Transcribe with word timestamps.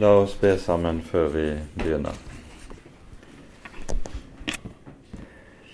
La 0.00 0.12
oss 0.14 0.36
be 0.40 0.52
sammen 0.58 1.00
før 1.02 1.24
vi 1.32 1.44
begynner. 1.74 2.14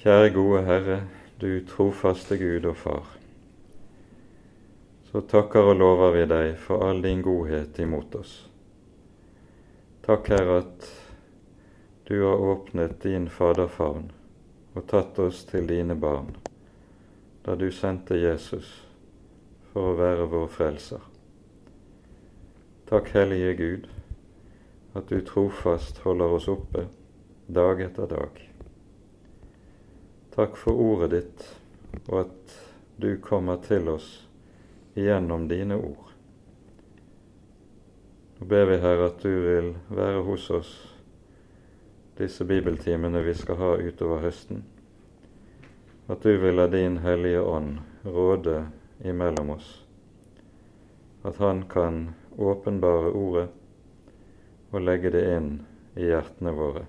Kjære 0.01 0.31
gode 0.33 0.63
Herre, 0.65 0.95
du 1.43 1.51
trofaste 1.69 2.39
Gud 2.41 2.65
og 2.71 2.79
Far. 2.81 3.11
Så 5.11 5.21
takker 5.29 5.69
og 5.69 5.77
lover 5.77 6.15
vi 6.15 6.23
deg 6.31 6.57
for 6.57 6.87
all 6.87 7.03
din 7.05 7.21
godhet 7.21 7.77
imot 7.85 8.17
oss. 8.17 8.33
Takk, 10.07 10.31
Herre, 10.33 10.57
at 10.63 10.89
du 12.09 12.15
har 12.23 12.41
åpnet 12.41 12.95
din 13.03 13.27
faderfavn 13.29 14.07
og 14.73 14.87
tatt 14.89 15.21
oss 15.21 15.43
til 15.51 15.69
dine 15.69 15.99
barn, 16.01 16.31
da 17.45 17.59
du 17.61 17.67
sendte 17.69 18.17
Jesus 18.17 18.73
for 19.75 19.93
å 19.93 19.99
være 20.01 20.31
vår 20.33 20.49
frelser. 20.57 21.05
Takk, 22.89 23.13
Hellige 23.13 23.53
Gud, 23.61 23.87
at 24.95 25.09
du 25.09 25.21
trofast 25.21 25.99
holder 25.99 26.37
oss 26.37 26.49
oppe 26.49 26.87
dag 27.47 27.81
etter 27.83 28.07
dag. 28.07 28.41
Takk 30.35 30.57
for 30.57 30.79
ordet 30.81 31.11
ditt, 31.11 31.47
og 32.09 32.21
at 32.21 32.55
du 32.97 33.17
kommer 33.23 33.59
til 33.63 33.89
oss 33.91 34.09
gjennom 34.95 35.49
dine 35.51 35.77
ord. 35.77 36.13
Nå 38.39 38.47
ber 38.51 38.67
vi, 38.71 38.79
Herre, 38.83 39.11
at 39.11 39.23
du 39.23 39.31
vil 39.31 39.73
være 39.91 40.23
hos 40.27 40.47
oss 40.51 40.73
disse 42.19 42.47
bibeltimene 42.47 43.23
vi 43.27 43.35
skal 43.35 43.59
ha 43.59 43.73
utover 43.83 44.23
høsten. 44.23 44.63
At 46.07 46.23
du 46.23 46.37
vil 46.39 46.55
la 46.55 46.69
din 46.71 47.01
Hellige 47.03 47.43
Ånd 47.43 47.79
råde 48.05 48.67
imellom 49.03 49.51
oss. 49.57 49.69
At 51.25 51.37
Han 51.43 51.65
kan 51.69 52.15
åpenbare 52.39 53.11
Ordet 53.11 53.49
og 54.75 54.83
legge 54.83 55.13
det 55.15 55.23
inn 55.37 55.51
i 55.95 56.09
hjertene 56.09 56.53
våre. 56.55 56.85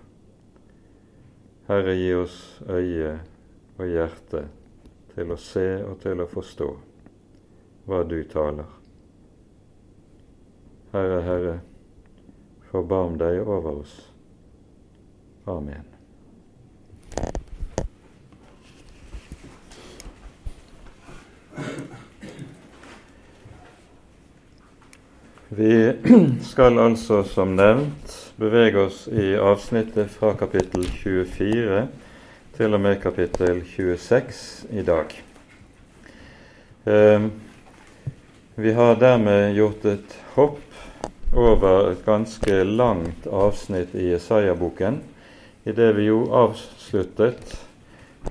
Herre, 1.70 1.94
gi 1.98 2.12
oss 2.18 2.38
øye 2.66 3.14
og 3.78 3.86
hjerte 3.90 4.44
til 5.14 5.34
å 5.34 5.40
se 5.40 5.68
og 5.86 5.98
til 6.04 6.22
å 6.22 6.30
forstå 6.30 6.70
hva 7.86 8.04
du 8.10 8.20
taler. 8.30 8.70
Herre, 10.94 11.20
Herre, 11.26 11.58
forbarm 12.72 13.20
deg 13.22 13.42
over 13.46 13.84
oss. 13.84 13.98
Amen. 15.46 15.95
Vi 25.58 25.94
skal 26.42 26.80
altså, 26.80 27.22
som 27.24 27.54
nevnt, 27.56 28.12
bevege 28.36 28.82
oss 28.90 29.06
i 29.08 29.38
avsnittet 29.40 30.10
fra 30.12 30.34
kapittel 30.36 30.84
24 30.84 31.86
til 32.58 32.76
og 32.76 32.82
med 32.84 32.98
kapittel 33.00 33.62
26 33.70 34.42
i 34.76 34.84
dag. 34.84 35.16
Eh, 36.92 37.30
vi 38.60 38.76
har 38.76 39.00
dermed 39.00 39.56
gjort 39.56 39.88
et 39.94 40.20
hopp 40.36 40.60
over 41.32 41.92
et 41.94 42.04
ganske 42.04 42.60
langt 42.68 43.32
avsnitt 43.32 43.96
i 43.96 44.12
Jesaja-boken, 44.12 45.00
i 45.64 45.72
det 45.72 45.92
vi 45.96 46.10
jo 46.10 46.26
avsluttet 46.36 47.60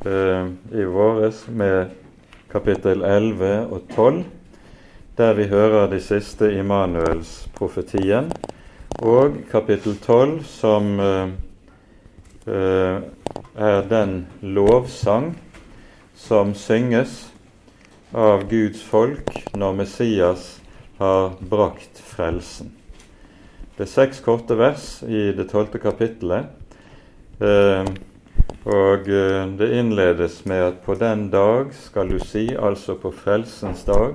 eh, 0.05 0.53
i 0.77 0.84
våres 0.84 1.47
med 1.48 1.97
kapittel 2.53 3.00
11 3.00 3.55
og 3.70 3.94
12 3.97 4.25
der 5.16 5.34
vi 5.34 5.46
hører 5.46 5.86
de 5.90 6.00
siste 6.02 6.48
Immanuels 6.58 7.48
profetien, 7.54 8.32
og 8.98 9.36
kapittel 9.50 9.94
12, 10.02 10.44
som 10.44 10.98
uh, 10.98 11.28
uh, 12.46 12.98
er 13.54 13.86
den 13.90 14.26
lovsang 14.42 15.34
som 16.19 16.54
synges 16.54 17.28
av 18.14 18.47
Guds 18.50 18.82
folk 18.86 19.30
når 19.54 19.76
Messias 19.78 20.48
har 20.98 21.36
brakt 21.50 21.98
frelsen. 21.98 22.72
Det 23.74 23.86
er 23.86 23.91
seks 23.91 24.22
korte 24.22 24.54
vers 24.58 25.03
i 25.03 25.32
det 25.34 25.48
tolvte 25.50 25.80
kapittelet. 25.82 26.47
Eh, 27.42 27.88
og 28.64 29.08
det 29.58 29.66
innledes 29.74 30.44
med 30.47 30.62
at 30.62 30.76
på 30.86 30.94
den 30.94 31.26
dag 31.32 31.74
skal 31.74 32.14
du 32.14 32.20
si, 32.22 32.47
altså 32.54 32.94
på 32.94 33.10
frelsens 33.10 33.82
dag, 33.88 34.14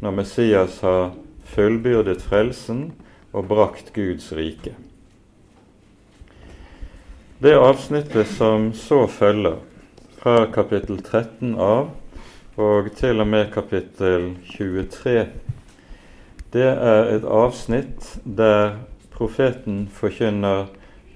når 0.00 0.14
Messias 0.20 0.80
har 0.84 1.12
fullbyrdet 1.48 2.22
frelsen 2.22 2.92
og 3.32 3.48
brakt 3.50 3.92
Guds 3.96 4.30
rike. 4.36 4.74
Det 7.38 7.54
avsnittet 7.54 8.26
som 8.34 8.72
så 8.74 9.06
følger, 9.06 9.60
fra 10.18 10.48
kapittel 10.50 10.98
13 10.98 11.52
av 11.62 11.92
og 12.58 12.88
til 12.98 13.22
og 13.22 13.28
med 13.30 13.52
kapittel 13.54 14.32
23, 14.50 15.28
det 16.50 16.64
er 16.66 17.12
et 17.12 17.22
avsnitt 17.22 18.16
der 18.24 18.80
profeten 19.14 19.84
forkynner 19.94 20.66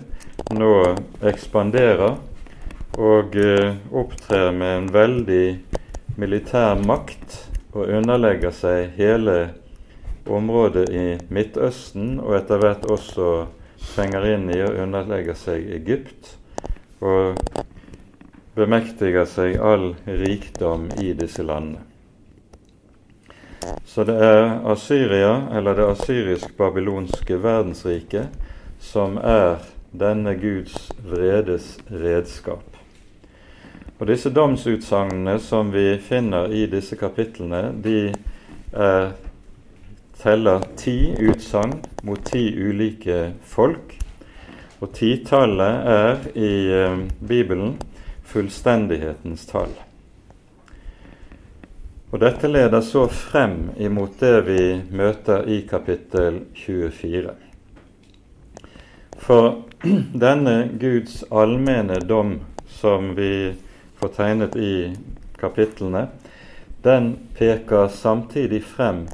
nå 0.56 0.96
ekspanderer 1.28 2.16
og 2.98 3.36
eh, 3.36 3.76
opptrer 3.92 4.52
med 4.56 4.78
en 4.78 4.88
veldig 4.94 5.60
militær 6.16 6.80
makt 6.80 7.42
og 7.76 7.92
underlegger 7.92 8.52
seg 8.56 8.96
hele 8.96 9.50
området 10.26 10.90
i 10.96 11.20
Midtøsten, 11.30 12.20
og 12.24 12.38
etter 12.40 12.58
hvert 12.62 12.86
også 12.90 13.46
trenger 13.84 14.26
inn 14.32 14.50
i 14.50 14.62
og 14.64 14.80
underlegger 14.86 15.36
seg 15.38 15.68
Egypt 15.76 16.38
og 17.02 17.40
bemektiger 18.56 19.28
seg 19.28 19.58
all 19.60 19.94
rikdom 20.06 20.88
i 21.02 21.12
disse 21.18 21.44
landene. 21.44 21.84
Så 23.86 24.04
det 24.04 24.16
er 24.22 24.60
Asyria, 24.70 25.48
eller 25.58 25.76
det 25.76 25.88
asyrisk-babylonske 25.96 27.38
verdensriket, 27.42 28.28
som 28.80 29.18
er 29.18 29.64
denne 29.96 30.36
Guds 30.38 30.92
vredes 31.02 31.78
redskap. 31.90 32.76
Og 34.00 34.08
Disse 34.08 34.30
domsutsagnene 34.30 35.38
som 35.40 35.72
vi 35.72 35.96
finner 36.04 36.52
i 36.52 36.66
disse 36.68 36.98
kapitlene, 37.00 37.70
de 37.84 38.12
er, 38.76 39.14
teller 40.20 40.66
ti 40.76 41.14
utsagn 41.30 41.78
mot 42.04 42.20
ti 42.28 42.50
ulike 42.60 43.32
folk. 43.48 43.96
Og 44.86 44.92
titallet 44.94 45.88
er 45.90 46.26
i 46.38 46.50
eh, 46.70 47.00
Bibelen 47.26 47.72
fullstendighetens 48.30 49.48
tall. 49.50 49.72
Og 52.14 52.20
Dette 52.22 52.52
leder 52.52 52.84
så 52.86 53.08
frem 53.10 53.72
imot 53.82 54.20
det 54.20 54.44
vi 54.46 54.60
møter 54.94 55.50
i 55.50 55.64
kapittel 55.66 56.38
24. 56.54 57.34
For 59.26 59.48
denne 60.26 60.54
Guds 60.78 61.24
allmenne 61.34 61.98
dom 62.06 62.36
som 62.78 63.16
vi 63.18 63.56
får 63.98 64.14
tegnet 64.20 64.60
i 64.62 64.76
kapitlene, 65.42 66.06
den 66.86 67.10
peker 67.34 67.90
samtidig 67.90 68.62
frem 68.70 69.08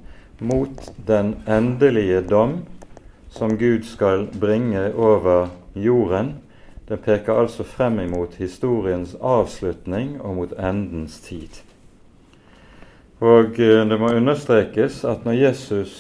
mot 0.44 0.84
den 1.08 1.38
endelige 1.48 2.26
dom 2.28 2.60
som 3.32 3.56
Gud 3.56 3.88
skal 3.88 4.28
bringe 4.36 4.90
over 5.00 5.61
jorden 5.76 6.36
Den 6.90 6.98
peker 6.98 7.38
altså 7.40 7.64
frem 7.64 8.00
imot 8.00 8.34
historiens 8.36 9.14
avslutning 9.22 10.18
og 10.22 10.36
mot 10.36 10.54
endens 10.60 11.20
tid. 11.24 11.62
Og 13.22 13.60
eh, 13.60 13.86
det 13.88 14.00
må 14.02 14.10
understrekes 14.18 15.04
at 15.08 15.24
når 15.26 15.38
Jesus 15.38 15.94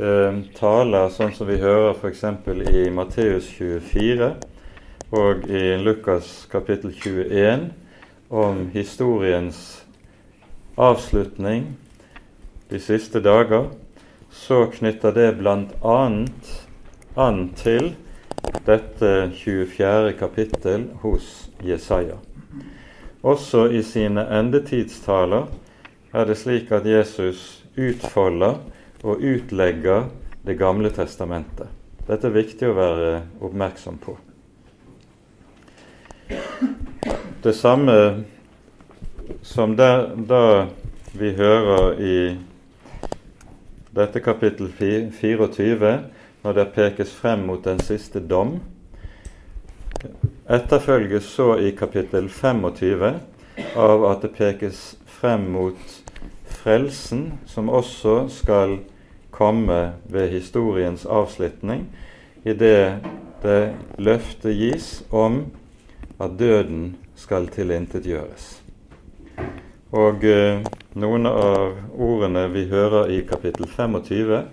eh, 0.00 0.40
taler 0.56 1.12
sånn 1.14 1.34
som 1.36 1.46
vi 1.46 1.60
hører 1.60 1.92
f.eks. 1.92 2.24
i 2.72 2.88
Matteus 2.90 3.46
24 3.52 4.32
og 5.14 5.44
i 5.46 5.76
Lukas 5.78 6.48
kapittel 6.50 6.90
21 6.90 7.68
om 8.30 8.64
historiens 8.72 9.60
avslutning 10.76 11.76
de 12.72 12.80
siste 12.82 13.20
dager, 13.22 13.68
så 14.32 14.64
knytter 14.72 15.14
det 15.14 15.28
bl.a. 15.38 16.00
an 17.16 17.38
til 17.60 17.92
dette 18.66 19.30
24. 19.34 20.12
kapittel 20.18 20.88
hos 21.02 21.50
Jesaja. 21.62 22.16
Også 23.22 23.66
i 23.70 23.82
sine 23.82 24.26
endetidstaler 24.38 25.48
er 26.12 26.28
det 26.28 26.36
slik 26.38 26.70
at 26.72 26.86
Jesus 26.86 27.64
utfolder 27.76 28.60
og 29.02 29.22
utlegger 29.22 30.08
Det 30.46 30.54
gamle 30.58 30.92
testamentet. 30.94 31.66
Dette 32.06 32.28
er 32.28 32.34
viktig 32.36 32.68
å 32.70 32.74
være 32.76 33.08
oppmerksom 33.42 33.96
på. 33.98 34.12
Det 37.42 37.54
samme 37.54 37.96
som 39.42 39.74
der, 39.74 40.12
da 40.14 40.68
vi 41.18 41.32
hører 41.34 41.98
i 41.98 42.18
dette 43.96 44.22
kapittel 44.22 44.70
24, 44.70 45.92
når 46.46 46.52
det 46.52 46.64
pekes 46.76 47.10
frem 47.10 47.40
mot 47.48 47.64
den 47.64 47.80
siste 47.82 48.20
dom, 48.22 48.60
etterfølges 50.46 51.26
så 51.26 51.56
i 51.58 51.72
kapittel 51.74 52.28
25 52.30 53.06
av 53.74 54.04
at 54.06 54.22
det 54.22 54.30
pekes 54.36 54.82
frem 55.10 55.48
mot 55.56 55.96
frelsen, 56.60 57.32
som 57.50 57.66
også 57.66 58.28
skal 58.30 58.76
komme 59.34 59.96
ved 60.06 60.28
historiens 60.36 61.02
avslutning, 61.02 61.88
idet 62.46 63.02
det 63.42 63.74
løftet 63.98 64.54
gis 64.54 64.90
om 65.10 65.48
at 66.22 66.36
døden 66.38 66.92
skal 67.18 67.50
tilintetgjøres. 67.50 68.46
Og 69.98 70.22
eh, 70.30 70.62
noen 70.94 71.26
av 71.26 71.74
ordene 71.98 72.46
vi 72.54 72.68
hører 72.70 73.10
i 73.10 73.18
kapittel 73.26 73.66
25, 73.66 74.46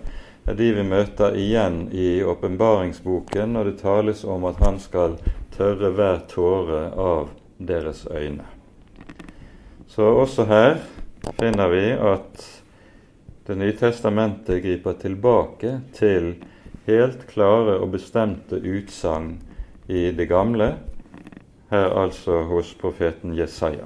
er 0.46 0.58
de 0.58 0.72
vi 0.76 0.82
møter 0.84 1.36
igjen 1.40 1.86
i 1.92 2.22
åpenbaringsboken 2.24 3.54
når 3.56 3.70
det 3.70 3.78
tales 3.80 4.24
om 4.24 4.44
at 4.48 4.60
han 4.64 4.80
skal 4.82 5.16
tørre 5.56 5.92
hver 5.96 6.20
tåre 6.28 6.82
av 6.98 7.30
deres 7.58 8.04
øyne. 8.10 8.44
Så 9.88 10.04
også 10.04 10.44
her 10.50 10.76
finner 11.38 11.70
vi 11.72 11.86
at 11.94 12.50
Det 13.44 13.58
nye 13.60 13.74
testamentet 13.76 14.62
griper 14.64 14.94
tilbake 14.96 15.74
til 15.92 16.30
helt 16.86 17.26
klare 17.28 17.74
og 17.76 17.90
bestemte 17.92 18.56
utsagn 18.56 19.34
i 19.84 20.06
det 20.16 20.30
gamle, 20.30 20.70
her 21.68 21.92
altså 21.92 22.38
hos 22.48 22.70
profeten 22.80 23.36
Jesaja. 23.36 23.84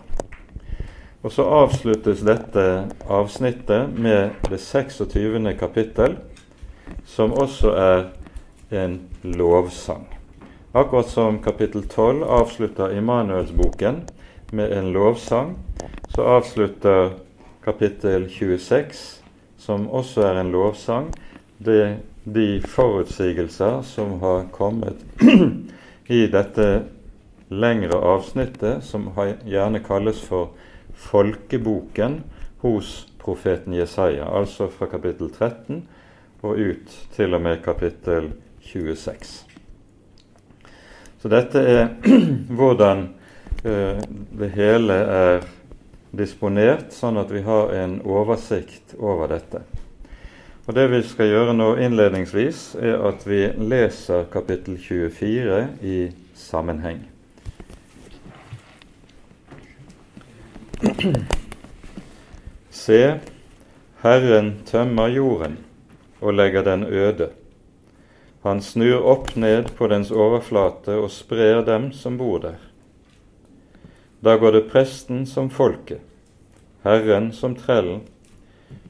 Og 1.27 1.35
så 1.35 1.43
avsluttes 1.43 2.23
dette 2.23 2.65
avsnittet 3.11 3.99
med 3.99 4.39
det 4.47 4.61
26. 4.63 5.43
kapittel, 5.59 6.15
som 7.19 7.33
også 7.35 7.73
er 7.75 8.05
en 8.71 9.01
lovsang. 9.23 10.05
Akkurat 10.73 11.09
som 11.11 11.41
kapittel 11.43 11.83
12 11.89 12.23
avslutter 12.23 12.93
Immanuelsboken 12.95 14.05
med 14.53 14.71
en 14.77 14.93
lovsang, 14.95 15.57
så 16.15 16.23
avslutter 16.23 17.17
kapittel 17.65 18.29
26, 18.31 19.03
som 19.59 19.89
også 19.91 20.29
er 20.29 20.41
en 20.41 20.53
lovsang, 20.55 21.11
det, 21.59 21.97
de 22.25 22.63
forutsigelser 22.63 23.83
som 23.83 24.21
har 24.23 24.47
kommet 24.55 25.03
i 26.21 26.23
dette 26.31 26.71
lengre 27.51 27.99
avsnittet, 28.15 28.85
som 28.87 29.11
gjerne 29.43 29.83
kalles 29.83 30.23
for 30.23 30.53
folkeboken 30.95 32.21
hos 32.63 33.09
profeten 33.19 33.75
Jesaja, 33.75 34.31
altså 34.39 34.71
fra 34.71 34.87
kapittel 34.87 35.35
13 35.35 35.83
og 36.43 36.59
ut 36.59 36.99
til 37.17 37.35
og 37.35 37.43
med 37.43 37.63
kapittel 37.65 38.33
26. 38.63 39.47
Så 41.19 41.29
dette 41.29 41.59
er 41.59 41.89
hvordan 42.59 43.09
uh, 43.65 43.99
det 44.39 44.51
hele 44.55 44.95
er 44.95 45.43
disponert, 46.15 46.93
sånn 46.95 47.19
at 47.21 47.31
vi 47.33 47.43
har 47.45 47.75
en 47.83 47.99
oversikt 48.07 48.95
over 48.99 49.29
dette. 49.35 49.61
Og 50.69 50.75
Det 50.77 50.91
vi 50.93 51.03
skal 51.09 51.31
gjøre 51.31 51.55
nå 51.57 51.77
innledningsvis, 51.81 52.75
er 52.77 53.01
at 53.09 53.23
vi 53.27 53.49
leser 53.57 54.29
kapittel 54.33 54.77
24 54.77 55.69
i 55.81 56.13
sammenheng. 56.37 57.01
Se, 62.85 63.19
Herren 64.05 64.53
tømmer 64.69 65.09
jorden 65.09 65.57
og 66.21 66.35
legger 66.35 66.63
den 66.63 66.85
øde. 66.85 67.31
Han 68.43 68.63
snur 68.63 69.03
opp 69.07 69.35
ned 69.37 69.73
på 69.79 69.89
dens 69.91 70.11
overflate 70.11 70.97
og 70.99 71.11
sprer 71.11 71.65
dem 71.67 71.91
som 71.93 72.19
bor 72.19 72.39
der. 72.43 72.59
Da 74.25 74.37
går 74.37 74.57
det 74.57 74.69
presten 74.71 75.27
som 75.27 75.51
folket, 75.51 76.01
Herren 76.85 77.31
som 77.33 77.55
trellen, 77.59 78.03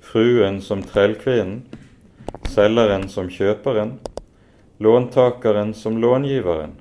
fruen 0.01 0.61
som 0.65 0.83
trellkvinnen, 0.83 1.65
selgeren 2.49 3.09
som 3.09 3.29
kjøperen, 3.29 3.99
låntakeren 4.79 5.75
som 5.75 6.01
långiveren, 6.01 6.77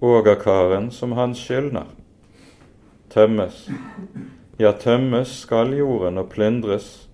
ågerkaren 0.00 0.90
som 0.90 1.12
hans 1.16 1.40
skyldner 1.40 1.88
tømmes. 3.12 3.68
Ja, 4.58 4.72
tømmes 4.72 5.32
skal 5.42 5.74
jorden 5.76 6.20
og 6.20 6.30
plyndres, 6.32 7.08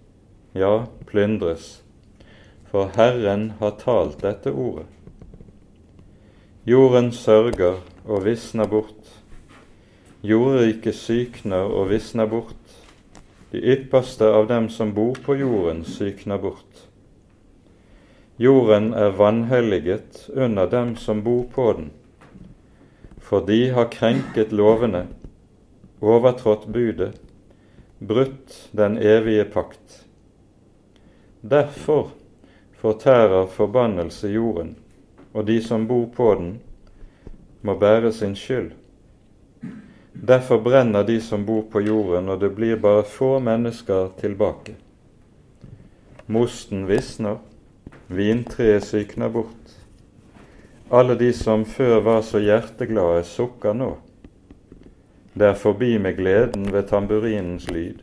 ja, 0.55 0.87
plyndres, 1.07 1.81
for 2.71 2.91
Herren 2.97 3.53
har 3.61 3.77
talt 3.81 4.21
dette 4.23 4.53
ordet. 4.53 4.87
Jorden 6.69 7.13
sørger 7.17 7.79
og 8.05 8.25
visner 8.27 8.69
bort, 8.69 9.13
jordriket 10.21 10.97
sykner 10.99 11.65
og 11.65 11.89
visner 11.89 12.29
bort, 12.29 12.75
de 13.53 13.63
ypperste 13.73 14.29
av 14.29 14.51
dem 14.51 14.69
som 14.69 14.93
bor 14.93 15.17
på 15.25 15.39
jorden, 15.41 15.81
sykner 15.89 16.37
bort. 16.43 16.83
Jorden 18.39 18.93
er 18.93 19.17
vanhelliget 19.17 20.27
under 20.37 20.69
dem 20.69 20.93
som 21.01 21.25
bor 21.25 21.47
på 21.55 21.71
den, 21.79 21.89
for 23.19 23.41
de 23.49 23.71
har 23.73 23.89
krenket 23.91 24.53
lovene 24.53 25.07
overtrådt 26.05 26.69
budet, 26.69 27.17
brutt 27.99 28.69
den 28.77 29.01
evige 29.01 29.49
pakt. 29.49 30.05
Derfor 31.41 32.13
fortærer 32.79 33.47
forbannelse 33.47 34.29
jorden, 34.29 34.77
og 35.35 35.47
de 35.47 35.63
som 35.63 35.87
bor 35.89 36.07
på 36.17 36.35
den, 36.35 36.61
må 37.63 37.75
bære 37.75 38.13
sin 38.13 38.37
skyld. 38.37 38.71
Derfor 40.29 40.63
brenner 40.63 41.03
de 41.03 41.21
som 41.21 41.47
bor 41.47 41.63
på 41.73 41.81
jorden, 41.81 42.29
og 42.29 42.41
det 42.41 42.55
blir 42.55 42.77
bare 42.77 43.05
få 43.05 43.39
mennesker 43.39 44.09
tilbake. 44.21 44.77
Mosten 46.27 46.87
visner, 46.89 47.39
vintreet 48.07 48.85
sykner 48.85 49.29
bort. 49.29 49.75
Alle 50.91 51.19
de 51.19 51.33
som 51.33 51.65
før 51.65 52.01
var 52.01 52.23
så 52.23 52.39
hjerteglade, 52.39 53.25
sukker 53.25 53.75
nå. 53.75 53.97
Det 55.35 55.47
er 55.47 55.55
forbi 55.55 55.99
med 55.99 56.17
gleden 56.17 56.73
ved 56.73 56.89
tamburinens 56.89 57.71
lyd. 57.71 58.03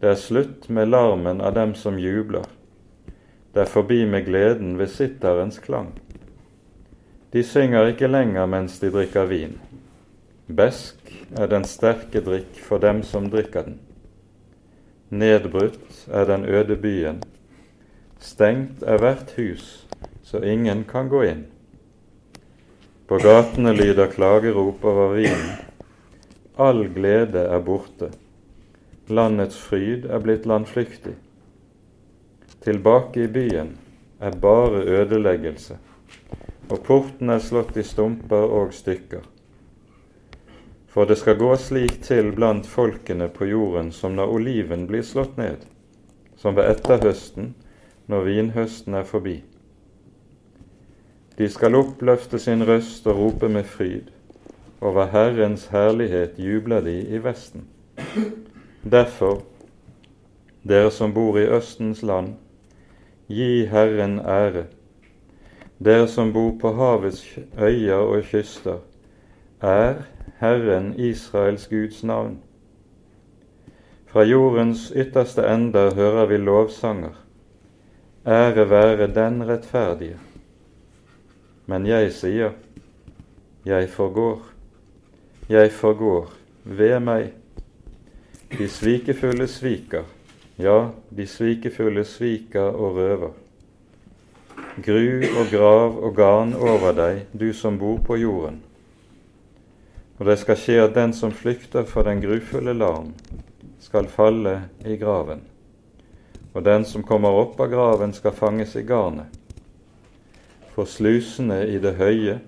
Det 0.00 0.10
er 0.10 0.18
slutt 0.18 0.68
med 0.68 0.90
larmen 0.90 1.40
av 1.40 1.54
dem 1.54 1.74
som 1.74 1.98
jubler. 1.98 2.46
Det 3.54 3.60
er 3.60 3.68
forbi 3.68 4.04
med 4.08 4.24
gleden 4.24 4.78
ved 4.78 4.88
sitterens 4.88 5.58
klang. 5.58 5.92
De 7.32 7.42
synger 7.44 7.92
ikke 7.92 8.08
lenger 8.08 8.46
mens 8.46 8.78
de 8.80 8.90
drikker 8.92 9.28
vin. 9.28 9.58
Besk 10.48 11.12
er 11.36 11.48
den 11.48 11.64
sterke 11.64 12.20
drikk 12.24 12.60
for 12.60 12.80
dem 12.80 13.02
som 13.02 13.30
drikker 13.32 13.68
den. 13.68 13.78
Nedbrutt 15.10 16.06
er 16.08 16.24
den 16.28 16.44
øde 16.44 16.76
byen. 16.76 17.22
Stengt 18.20 18.82
er 18.82 18.98
hvert 18.98 19.34
hus, 19.36 19.86
så 20.22 20.40
ingen 20.40 20.84
kan 20.88 21.08
gå 21.08 21.22
inn. 21.28 21.44
På 23.08 23.18
gatene 23.20 23.74
lyder 23.76 24.08
klagerop 24.08 24.84
over 24.84 25.14
vinen 25.16 25.50
All 26.58 26.84
glede 26.94 27.40
er 27.48 27.60
borte. 27.64 28.10
Landets 29.08 29.56
fryd 29.56 30.04
er 30.04 30.20
blitt 30.20 30.44
landflyktig. 30.46 31.14
Tilbake 32.62 33.24
i 33.24 33.28
byen 33.28 33.76
er 34.20 34.36
bare 34.40 34.84
ødeleggelse, 34.86 35.78
og 36.70 36.82
porten 36.86 37.30
er 37.30 37.40
slått 37.42 37.76
i 37.76 37.82
stumper 37.82 38.44
og 38.60 38.74
stykker. 38.74 39.24
For 40.86 41.08
det 41.08 41.16
skal 41.18 41.40
gå 41.40 41.48
slik 41.58 42.02
til 42.06 42.30
blant 42.36 42.68
folkene 42.68 43.26
på 43.34 43.48
jorden 43.50 43.90
som 43.92 44.14
når 44.14 44.34
oliven 44.36 44.86
blir 44.86 45.02
slått 45.02 45.34
ned, 45.40 45.64
som 46.36 46.54
ved 46.54 46.70
etterhøsten 46.70 47.54
når 48.06 48.28
vinhøsten 48.28 48.94
er 48.94 49.08
forbi. 49.08 49.40
De 51.38 51.48
skal 51.48 51.74
oppløfte 51.74 52.38
sin 52.38 52.62
røst 52.68 53.06
og 53.10 53.18
rope 53.18 53.48
med 53.48 53.64
fryd. 53.64 54.12
Over 54.80 55.10
Herrens 55.10 55.66
herlighet 55.72 56.38
jubler 56.38 56.80
de 56.80 56.94
i 57.08 57.18
Vesten. 57.24 57.66
Derfor, 58.84 59.42
dere 60.62 60.90
som 60.90 61.14
bor 61.14 61.38
i 61.38 61.48
Østens 61.48 62.02
land, 62.02 62.34
gi 63.32 63.66
Herren 63.66 64.18
ære. 64.20 64.66
Dere 65.82 66.06
som 66.08 66.32
bor 66.32 66.52
på 66.60 66.72
havets 66.78 67.38
øyer 67.58 67.94
og 67.94 68.22
kyster, 68.28 68.78
er 69.60 69.94
Herren 70.40 70.94
Israels 70.98 71.66
Guds 71.66 72.04
navn. 72.04 72.38
Fra 74.06 74.22
jordens 74.22 74.92
ytterste 74.96 75.42
ender 75.54 75.94
hører 75.94 76.26
vi 76.26 76.36
lovsanger. 76.36 77.16
Ære 78.26 78.70
være 78.70 79.06
den 79.14 79.48
rettferdige. 79.48 80.18
Men 81.66 81.86
jeg 81.86 82.12
sier, 82.12 82.50
jeg 83.64 83.88
forgår, 83.88 84.42
jeg 85.48 85.72
forgår, 85.72 86.32
ved 86.64 87.00
meg. 87.00 87.32
De 88.58 88.68
svikefulle 88.68 89.46
sviker, 89.48 90.04
ja, 90.62 90.90
de 91.10 91.26
svikefulle 91.26 92.04
sviker 92.06 92.70
og 92.70 92.96
røver. 92.96 93.32
Gru 94.82 95.24
og 95.40 95.48
grav 95.50 95.96
og 95.98 96.14
garn 96.16 96.54
over 96.54 96.94
deg, 96.96 97.24
du 97.32 97.50
som 97.56 97.78
bor 97.80 97.98
på 98.06 98.16
jorden. 98.20 98.60
Og 100.18 100.28
det 100.28 100.38
skal 100.38 100.58
skje 100.60 100.76
at 100.84 100.94
den 100.94 101.12
som 101.16 101.34
flykter 101.34 101.82
for 101.88 102.06
den 102.06 102.22
grufulle 102.22 102.76
larm, 102.76 103.10
skal 103.82 104.06
falle 104.06 104.60
i 104.86 104.94
graven. 104.96 105.42
Og 106.54 106.64
den 106.64 106.84
som 106.86 107.02
kommer 107.02 107.34
opp 107.42 107.58
av 107.60 107.72
graven, 107.72 108.12
skal 108.14 108.36
fanges 108.36 108.76
i 108.78 108.84
garnet. 108.86 109.26
For 110.76 110.88
slusene 110.88 111.64
i 111.68 111.80
det 111.82 111.96
høye 111.98 112.38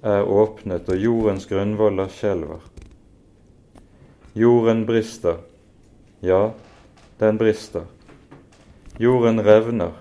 er 0.00 0.24
åpnet, 0.24 0.88
og 0.88 0.96
jordens 0.96 1.46
grunnvoller 1.50 2.08
skjelver. 2.14 2.64
Jorden 4.34 4.86
brister, 4.88 5.42
ja, 6.24 6.50
den 7.20 7.38
brister. 7.38 7.82
Jorden 8.98 9.40
revner, 9.44 9.92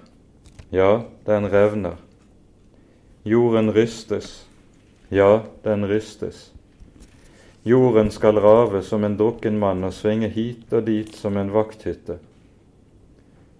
ja, 0.69 1.03
den 1.25 1.47
revner. 1.51 1.95
Jorden 3.23 3.71
rystes, 3.71 4.47
ja, 5.09 5.41
den 5.63 5.87
rystes. 5.87 6.53
Jorden 7.63 8.11
skal 8.11 8.39
rave 8.39 8.81
som 8.83 9.03
en 9.03 9.17
drukken 9.17 9.59
mann 9.59 9.83
og 9.83 9.93
svinge 9.93 10.27
hit 10.27 10.73
og 10.73 10.87
dit 10.87 11.15
som 11.15 11.37
en 11.37 11.51
vakthytte. 11.53 12.17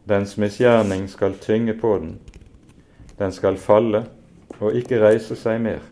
Dens 0.08 0.38
misgjerning 0.38 1.10
skal 1.10 1.36
tynge 1.38 1.74
på 1.74 1.98
den. 1.98 2.16
Den 3.20 3.32
skal 3.32 3.58
falle 3.58 4.06
og 4.60 4.74
ikke 4.76 5.02
reise 5.04 5.36
seg 5.36 5.60
mer. 5.62 5.84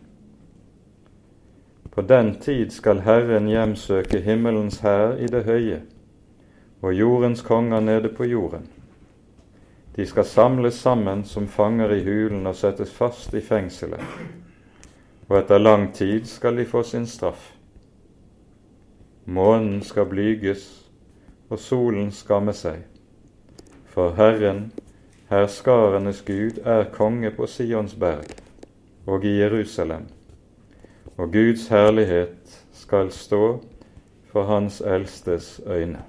På 1.92 2.02
den 2.02 2.34
tid 2.40 2.70
skal 2.72 3.04
Herren 3.04 3.48
hjemsøke 3.48 4.20
himmelens 4.24 4.80
hær 4.80 5.16
i 5.20 5.28
det 5.28 5.44
høye, 5.44 5.82
og 6.82 6.94
jordens 6.94 7.42
konger 7.42 7.80
nede 7.80 8.08
på 8.08 8.24
jorden. 8.24 8.68
De 9.96 10.06
skal 10.06 10.24
samles 10.24 10.74
sammen 10.74 11.24
som 11.24 11.48
fanger 11.48 11.90
i 11.94 12.04
hulen 12.04 12.46
og 12.46 12.56
settes 12.56 12.90
fast 12.94 13.34
i 13.34 13.40
fengselet, 13.40 14.02
og 15.28 15.38
etter 15.38 15.58
lang 15.58 15.88
tid 15.94 16.24
skal 16.24 16.56
de 16.56 16.66
få 16.66 16.82
sin 16.82 17.06
straff. 17.06 17.52
Månen 19.24 19.82
skal 19.82 20.06
blyges, 20.06 20.90
og 21.50 21.58
solen 21.58 22.12
skamme 22.12 22.52
seg. 22.52 22.84
For 23.88 24.14
Herren, 24.16 24.70
herskarenes 25.30 26.22
Gud, 26.26 26.62
er 26.64 26.92
konge 26.92 27.30
på 27.30 27.46
Sions 27.46 27.94
berg 27.94 28.36
og 29.06 29.24
i 29.24 29.38
Jerusalem 29.40 30.06
og 31.18 31.32
Guds 31.32 31.68
herlighet 31.68 32.62
skal 32.72 33.10
stå 33.10 33.60
for 34.30 34.44
Hans 34.46 34.80
eldstes 34.80 35.60
øyne. 35.66 36.02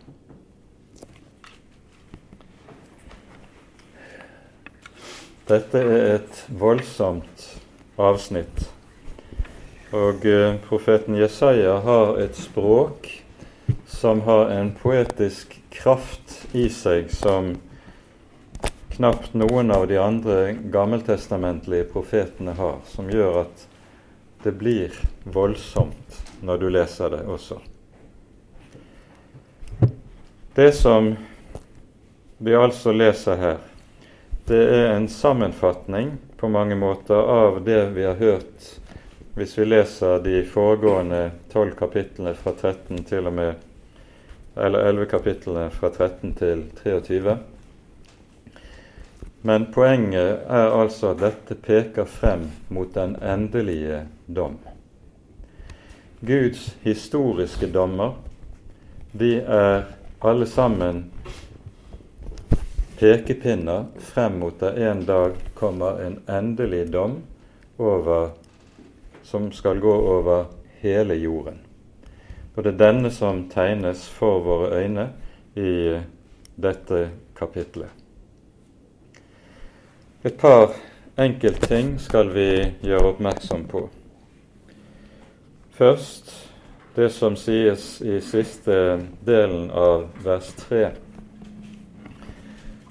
Dette 5.50 5.79
er 5.82 6.03
et 6.20 6.39
voldsomt 6.62 7.46
avsnitt, 7.98 8.68
og 9.89 10.25
eh, 10.29 10.60
profeten 10.62 11.15
Jesaja 11.18 11.79
har 11.82 12.20
et 12.22 12.38
språk 12.38 13.08
som 13.89 14.22
har 14.27 14.51
en 14.53 14.70
poetisk 14.77 15.56
kraft 15.74 16.36
i 16.53 16.68
seg 16.70 17.10
som 17.10 17.56
knapt 18.94 19.34
noen 19.34 19.74
av 19.74 19.88
de 19.89 19.98
andre 19.98 20.53
gammeltestamentlige 20.70 21.88
profetene 21.96 22.53
har, 22.53 22.77
som 22.94 23.10
gjør 23.10 23.41
at 23.48 23.65
det 24.46 24.53
blir 24.60 24.94
voldsomt 25.24 26.20
når 26.46 26.62
du 26.62 26.68
leser 26.77 27.15
det 27.15 27.24
også. 27.25 27.58
Det 30.53 30.70
som 30.77 31.15
vi 32.38 32.53
altså 32.53 32.94
leser 32.94 33.41
her, 33.41 33.60
det 34.50 34.75
er 34.75 34.91
en 34.96 35.10
sammenfatning 35.10 36.12
på 36.38 36.48
mange 36.50 36.75
måter 36.75 37.15
av 37.15 37.60
det 37.65 37.84
vi 37.94 38.03
har 38.08 38.15
hørt 38.18 38.70
hvis 39.38 39.58
vi 39.60 39.65
leser 39.68 40.24
de 40.25 40.39
foregående 40.41 41.20
tolv 41.53 41.75
kapitlene 41.77 42.34
fra 42.34 42.56
13 42.58 43.03
til 43.06 43.29
og 43.29 43.36
med 43.38 44.58
eller 44.58 44.89
11 44.89 45.06
kapitlene 45.12 45.68
fra 45.70 45.91
13 45.94 46.34
til 46.39 46.63
23. 46.82 47.36
Men 49.46 49.68
poenget 49.74 50.41
er 50.50 50.74
altså 50.82 51.13
at 51.13 51.22
dette 51.22 51.56
peker 51.56 52.10
frem 52.10 52.50
mot 52.74 52.89
den 52.98 53.15
endelige 53.22 54.01
dom. 54.25 54.58
Guds 56.25 56.74
historiske 56.82 57.70
dommer, 57.72 58.18
de 59.13 59.38
er 59.46 59.86
alle 60.25 60.50
sammen 60.50 61.06
pekepinner 63.00 63.86
frem 64.00 64.39
mot 64.39 64.60
det 64.60 64.72
en 64.72 65.06
dag 65.06 65.32
kommer 65.56 66.01
en 66.03 66.20
endelig 66.27 66.91
dom 66.91 67.22
over, 67.77 68.29
som 69.24 69.51
skal 69.51 69.79
gå 69.79 69.94
over 69.94 70.46
hele 70.82 71.15
jorden. 71.15 71.60
Og 72.56 72.63
det 72.63 72.74
er 72.74 72.82
denne 72.84 73.12
som 73.12 73.46
tegnes 73.50 74.03
for 74.12 74.44
våre 74.44 74.84
øyne 74.84 75.08
i 75.56 75.96
dette 76.60 77.10
kapitlet. 77.39 77.89
Et 80.24 80.36
par 80.36 80.74
enkeltting 81.18 81.96
skal 82.03 82.34
vi 82.36 82.50
gjøre 82.84 83.13
oppmerksom 83.13 83.63
på. 83.72 83.88
Først 85.72 86.34
det 86.96 87.13
som 87.15 87.38
sies 87.39 88.01
i 88.03 88.20
siste 88.20 89.00
delen 89.24 89.70
av 89.72 90.10
vers 90.25 90.51
3. 90.68 90.89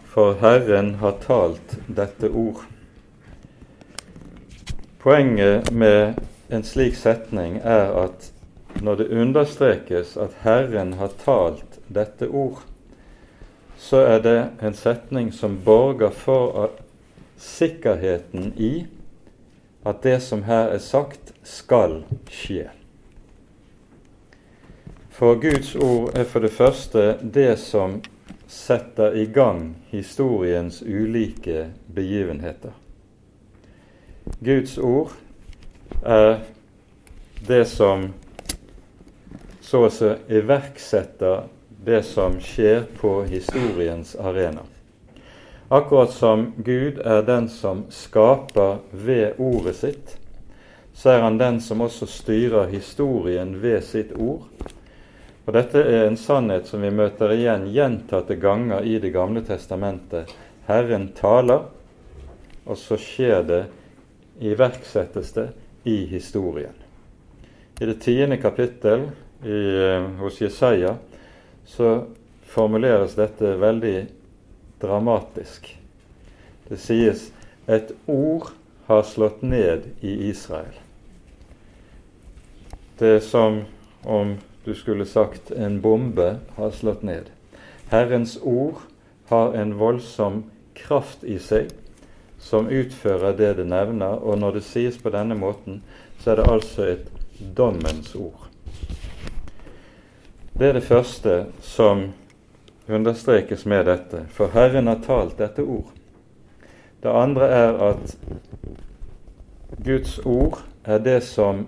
For 0.08 0.34
Herren 0.40 0.94
har 1.02 1.18
talt 1.22 1.76
dette 1.86 2.30
ord. 2.30 2.64
Poenget 4.98 5.70
med 5.72 6.18
en 6.48 6.64
slik 6.64 6.96
setning 6.96 7.60
er 7.62 7.92
at 8.04 8.32
når 8.82 8.94
det 8.94 9.08
understrekes 9.08 10.16
at 10.16 10.34
Herren 10.42 10.92
har 10.98 11.12
talt 11.24 11.78
dette 11.88 12.28
ord, 12.28 12.62
så 13.78 13.96
er 13.96 14.22
det 14.22 14.38
en 14.62 14.74
setning 14.74 15.32
som 15.34 15.60
borger 15.64 16.10
for 16.10 16.70
sikkerheten 17.38 18.52
i 18.56 18.86
at 19.86 20.02
det 20.02 20.22
som 20.22 20.42
her 20.42 20.72
er 20.74 20.82
sagt, 20.82 21.32
skal 21.42 22.02
skje. 22.30 22.68
For 25.10 25.38
Guds 25.40 25.74
ord 25.74 26.18
er 26.18 26.24
for 26.24 26.44
det 26.44 26.52
første 26.52 27.16
det 27.22 27.58
som 27.58 28.00
setter 28.48 29.16
i 29.16 29.26
gang 29.26 29.74
historiens 29.90 30.82
ulike 30.82 31.70
begivenheter. 31.86 32.72
Guds 34.40 34.78
ord 34.78 35.12
er 36.04 36.40
det 37.46 37.64
som 37.68 38.08
så 39.60 39.84
å 39.84 39.92
si 39.92 40.08
iverksetter 40.32 41.44
det 41.84 42.00
som 42.08 42.38
skjer 42.40 42.86
på 43.00 43.22
historiens 43.28 44.14
arena. 44.16 44.64
Akkurat 45.68 46.14
som 46.16 46.52
Gud 46.56 46.98
er 47.04 47.22
den 47.22 47.48
som 47.52 47.84
skaper 47.92 48.78
ved 48.90 49.36
ordet 49.36 49.76
sitt, 49.76 50.16
så 50.96 51.10
er 51.10 51.20
han 51.26 51.36
den 51.38 51.60
som 51.60 51.84
også 51.84 52.08
styrer 52.08 52.72
historien 52.72 53.52
ved 53.62 53.84
sitt 53.84 54.16
ord. 54.16 54.48
Og 55.48 55.54
Dette 55.56 55.80
er 55.80 56.02
en 56.04 56.16
sannhet 56.20 56.66
som 56.68 56.82
vi 56.84 56.90
møter 56.92 57.32
igjen 57.32 57.62
gjentatte 57.72 58.34
ganger 58.36 58.84
i 58.84 58.98
Det 59.00 59.08
gamle 59.14 59.40
testamentet. 59.40 60.28
Herren 60.66 61.06
taler, 61.16 61.62
og 62.68 62.76
så 62.76 62.98
skjer 63.00 63.46
det, 63.48 63.62
iverksettes 64.44 65.30
det, 65.32 65.46
i 65.88 66.04
historien. 66.10 66.74
I 67.80 67.88
det 67.88 67.94
tiende 68.04 68.36
kapittel 68.36 69.06
i, 69.40 69.56
eh, 69.56 70.04
hos 70.20 70.40
Jesaja 70.42 70.98
så 71.64 72.04
formuleres 72.44 73.14
dette 73.16 73.54
veldig 73.56 74.06
dramatisk. 74.82 75.78
Det 76.68 76.76
sies 76.76 77.30
et 77.66 77.94
ord 78.04 78.52
har 78.86 79.02
slått 79.02 79.40
ned 79.40 79.88
i 80.04 80.28
Israel. 80.28 80.76
Det 82.98 83.16
er 83.16 83.24
som 83.24 83.62
om 84.04 84.36
du 84.68 84.74
skulle 84.74 85.06
sagt 85.06 85.50
en 85.50 85.80
bombe 85.80 86.38
har 86.56 86.70
slått 86.70 87.02
ned. 87.02 87.30
Herrens 87.88 88.38
ord 88.42 88.74
har 89.28 89.54
en 89.56 89.78
voldsom 89.80 90.42
kraft 90.76 91.24
i 91.24 91.38
seg 91.40 91.70
som 92.38 92.68
utfører 92.68 93.32
det 93.38 93.54
det 93.56 93.64
nevner, 93.64 94.20
og 94.20 94.36
når 94.38 94.58
det 94.58 94.62
sies 94.66 94.98
på 95.00 95.08
denne 95.14 95.38
måten, 95.40 95.80
så 96.20 96.34
er 96.34 96.36
det 96.42 96.50
altså 96.52 96.84
et 96.84 97.08
dommens 97.56 98.12
ord. 98.14 98.44
Det 100.52 100.68
er 100.68 100.76
det 100.76 100.84
første 100.84 101.38
som 101.64 102.10
understrekes 102.88 103.64
med 103.64 103.88
dette, 103.88 104.26
for 104.28 104.52
Herren 104.52 104.92
har 104.92 105.00
talt 105.06 105.40
dette 105.40 105.64
ord. 105.64 105.88
Det 107.00 107.08
andre 107.08 107.48
er 107.48 107.82
at 107.88 108.16
Guds 109.80 110.18
ord 110.28 110.60
er 110.84 111.00
det 111.00 111.22
som 111.24 111.64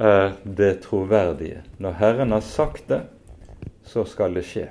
er 0.00 0.32
det 0.44 0.80
troverdige. 0.86 1.62
Når 1.78 1.92
Herren 1.92 2.32
har 2.32 2.40
sagt 2.40 2.88
det, 2.88 3.02
så 3.84 4.04
skal 4.08 4.34
det 4.34 4.46
skje. 4.48 4.68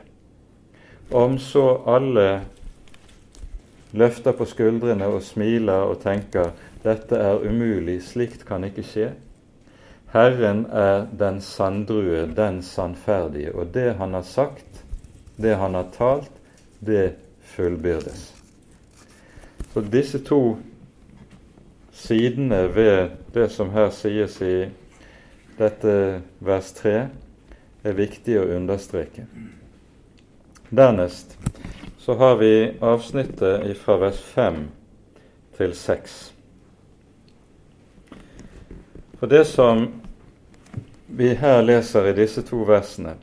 Om 1.12 1.38
så 1.41 1.65
alle 1.89 2.41
løfter 3.91 4.33
på 4.38 4.45
skuldrene 4.45 5.07
og 5.09 5.21
smiler 5.25 5.89
og 5.89 6.01
tenker 6.01 6.51
dette 6.83 7.17
er 7.17 7.45
umulig, 7.45 8.00
slikt 8.05 8.45
kan 8.48 8.65
ikke 8.65 8.86
skje. 8.86 9.12
Herren 10.13 10.65
er 10.74 11.05
den 11.19 11.41
sanddrue, 11.41 12.25
den 12.36 12.62
sannferdige, 12.65 13.53
og 13.53 13.74
det 13.74 13.93
han 14.00 14.13
har 14.17 14.25
sagt, 14.25 14.83
det 15.38 15.55
han 15.57 15.77
har 15.77 15.89
talt, 15.93 16.31
det 16.81 17.13
fullbyrdes. 17.53 18.33
Så 19.74 19.81
disse 19.81 20.24
to 20.25 20.57
sidene 21.93 22.75
ved 22.75 23.09
det 23.33 23.51
som 23.51 23.69
her 23.69 23.89
sies 23.93 24.41
i 24.41 24.69
dette 25.60 25.94
vers 26.39 26.72
3, 26.80 26.96
er 27.84 27.96
viktig 27.96 28.39
å 28.39 28.48
understreke. 28.56 29.28
Dernest 30.70 31.38
så 32.00 32.16
har 32.20 32.36
vi 32.39 32.54
avsnittet 32.80 33.78
fra 33.78 33.98
vers 34.00 34.20
5 34.34 34.60
til 35.58 35.75
6. 35.75 36.20
For 39.20 39.28
det 39.28 39.44
som 39.50 39.88
vi 41.08 41.34
her 41.36 41.62
leser 41.66 42.08
i 42.08 42.16
disse 42.16 42.44
to 42.48 42.62
versene, 42.68 43.18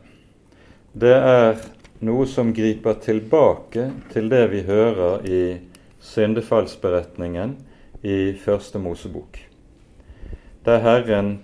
det 0.93 1.15
er 1.17 1.57
noe 2.05 2.27
som 2.29 2.53
griper 2.53 2.99
tilbake 3.01 3.89
til 4.13 4.29
det 4.29 4.43
vi 4.53 4.61
hører 4.67 5.25
i 5.25 5.43
syndefallsberetningen 6.05 7.57
i 8.05 8.35
Første 8.39 8.79
Mosebok, 8.79 9.39
der 10.67 10.85
Herren 10.85 11.39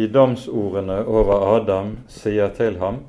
i 0.00 0.08
domsordene 0.08 1.02
over 1.04 1.44
Adam 1.56 1.96
sier 2.08 2.48
til 2.56 2.78
ham:" 2.80 3.02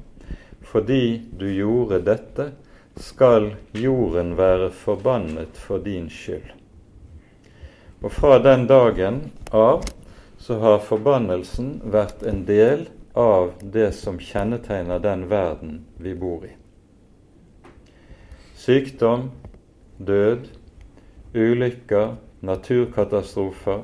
Fordi 0.71 1.21
du 1.39 1.47
gjorde 1.51 1.99
dette, 2.05 2.51
skal 2.95 3.53
jorden 3.73 4.37
være 4.37 4.69
forbannet 4.71 5.57
for 5.57 5.77
din 5.83 6.09
skyld. 6.09 6.51
Og 8.03 8.11
fra 8.11 8.39
den 8.43 8.67
dagen 8.67 9.21
av 9.51 9.83
så 10.41 10.57
har 10.59 10.79
forbannelsen 10.79 11.81
vært 11.93 12.23
en 12.23 12.43
del 12.45 12.87
av 13.13 13.51
det 13.61 13.91
som 13.93 14.17
kjennetegner 14.19 14.99
den 15.03 15.27
verden 15.29 15.85
vi 16.01 16.15
bor 16.15 16.45
i. 16.47 16.53
Sykdom, 18.57 19.29
død, 19.97 20.47
ulykker, 21.33 22.15
naturkatastrofer 22.41 23.83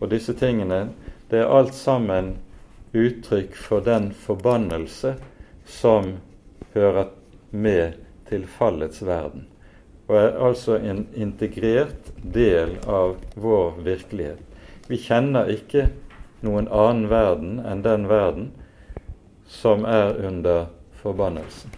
og 0.00 0.10
disse 0.10 0.34
tingene, 0.38 0.88
det 1.30 1.42
er 1.42 1.50
alt 1.50 1.74
sammen 1.74 2.36
uttrykk 2.96 3.56
for 3.56 3.84
den 3.84 4.10
forbannelse 4.16 5.14
som 5.64 6.16
hører 6.74 7.12
med 7.50 8.00
til 8.28 8.46
fallets 8.46 9.02
verden, 9.06 9.46
og 10.08 10.16
er 10.16 10.36
altså 10.48 10.76
en 10.78 11.06
integrert 11.14 12.12
del 12.22 12.76
av 12.86 13.16
vår 13.34 13.80
virkelighet. 13.86 14.42
Vi 14.88 14.98
kjenner 15.02 15.50
ikke 15.50 15.88
noen 16.46 16.68
annen 16.68 17.08
verden 17.10 17.58
enn 17.64 17.82
den 17.82 18.06
verden 18.10 18.52
som 19.50 19.84
er 19.86 20.14
under 20.26 20.68
forbannelsen. 21.02 21.74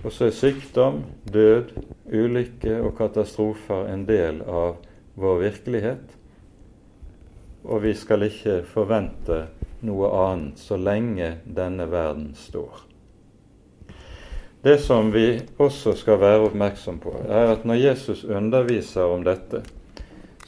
Og 0.00 0.12
så 0.12 0.30
er 0.30 0.36
sykdom, 0.36 1.02
død, 1.32 1.74
ulykke 2.08 2.78
og 2.80 2.94
katastrofer 2.96 3.90
en 3.92 4.06
del 4.08 4.40
av 4.48 4.78
vår 5.20 5.42
virkelighet. 5.42 6.16
Og 7.68 7.82
vi 7.84 7.92
skal 7.94 8.24
ikke 8.24 8.62
forvente 8.64 9.42
noe 9.86 10.10
annet 10.16 10.60
så 10.60 10.78
lenge 10.80 11.34
denne 11.44 11.86
verden 11.90 12.32
står. 12.38 12.86
Det 14.62 14.76
som 14.84 15.08
vi 15.12 15.40
også 15.56 15.94
skal 15.96 16.20
være 16.20 16.46
oppmerksom 16.50 16.98
på, 17.00 17.14
er 17.28 17.54
at 17.54 17.64
når 17.64 17.80
Jesus 17.80 18.24
underviser 18.24 19.08
om 19.08 19.24
dette, 19.24 19.62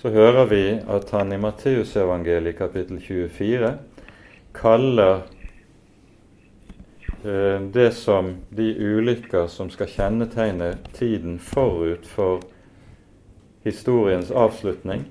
så 0.01 0.11
hører 0.13 0.49
vi 0.51 0.65
at 0.77 1.13
han 1.15 1.33
i 1.33 1.41
Matteusevangeliet 1.41 2.59
kapittel 2.59 3.01
24 3.01 3.77
kaller 4.53 5.23
Eh, 7.25 7.61
det 7.61 7.91
som 7.91 8.37
de 8.49 8.75
ulykker 8.79 9.47
som 9.47 9.71
skal 9.71 9.87
kjennetegne 9.87 10.73
tiden 10.93 11.39
forut 11.39 12.07
for 12.07 12.43
historiens 13.63 14.31
avslutning, 14.31 15.05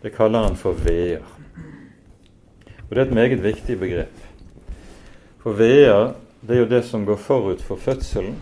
det 0.00 0.14
kaller 0.16 0.46
han 0.46 0.56
for 0.56 0.72
veer. 0.86 1.20
Og 2.92 2.96
Det 2.96 3.02
er 3.02 3.06
et 3.08 3.14
meget 3.14 3.40
viktig 3.42 3.78
begrep. 3.80 4.16
For 5.40 5.56
vea, 5.56 6.12
det 6.44 6.56
er 6.56 6.58
jo 6.58 6.66
det 6.68 6.82
som 6.84 7.06
går 7.08 7.16
forut 7.16 7.62
for 7.64 7.80
fødselen. 7.80 8.34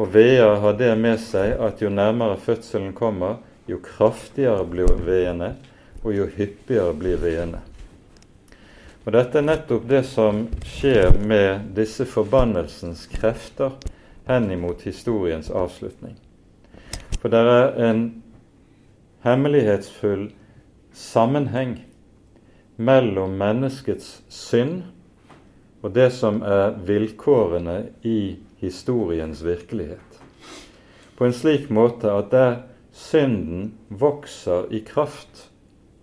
Og 0.00 0.14
vea 0.14 0.54
har 0.56 0.72
det 0.72 0.94
med 0.96 1.18
seg 1.20 1.52
at 1.60 1.82
jo 1.82 1.90
nærmere 1.92 2.38
fødselen 2.40 2.94
kommer, 2.96 3.42
jo 3.68 3.76
kraftigere 3.84 4.64
blir 4.64 4.88
veene, 5.04 5.50
og 6.00 6.16
jo 6.16 6.24
hyppigere 6.32 6.94
blir 6.96 7.20
veene. 7.20 7.60
Og 9.04 9.12
Dette 9.12 9.36
er 9.36 9.44
nettopp 9.44 9.84
det 9.90 10.00
som 10.08 10.46
skjer 10.64 11.18
med 11.20 11.68
disse 11.76 12.06
forbannelsens 12.08 13.04
krefter 13.18 13.76
henimot 14.30 14.80
historiens 14.88 15.50
avslutning. 15.52 16.16
For 17.20 17.28
det 17.28 17.44
er 17.44 17.76
en 17.90 18.02
hemmelighetsfull 19.28 20.30
sammenheng 20.96 21.76
mellom 22.78 23.34
menneskets 23.38 24.20
synd 24.30 24.84
og 25.82 25.92
det 25.94 26.08
som 26.14 26.40
er 26.46 26.76
vilkårene 26.86 27.78
i 28.06 28.38
historiens 28.62 29.42
virkelighet. 29.44 30.18
På 31.18 31.26
en 31.26 31.34
slik 31.34 31.68
måte 31.74 32.10
at 32.14 32.30
der 32.30 32.56
synden 32.94 33.72
vokser 33.88 34.70
i 34.74 34.80
kraft 34.86 35.48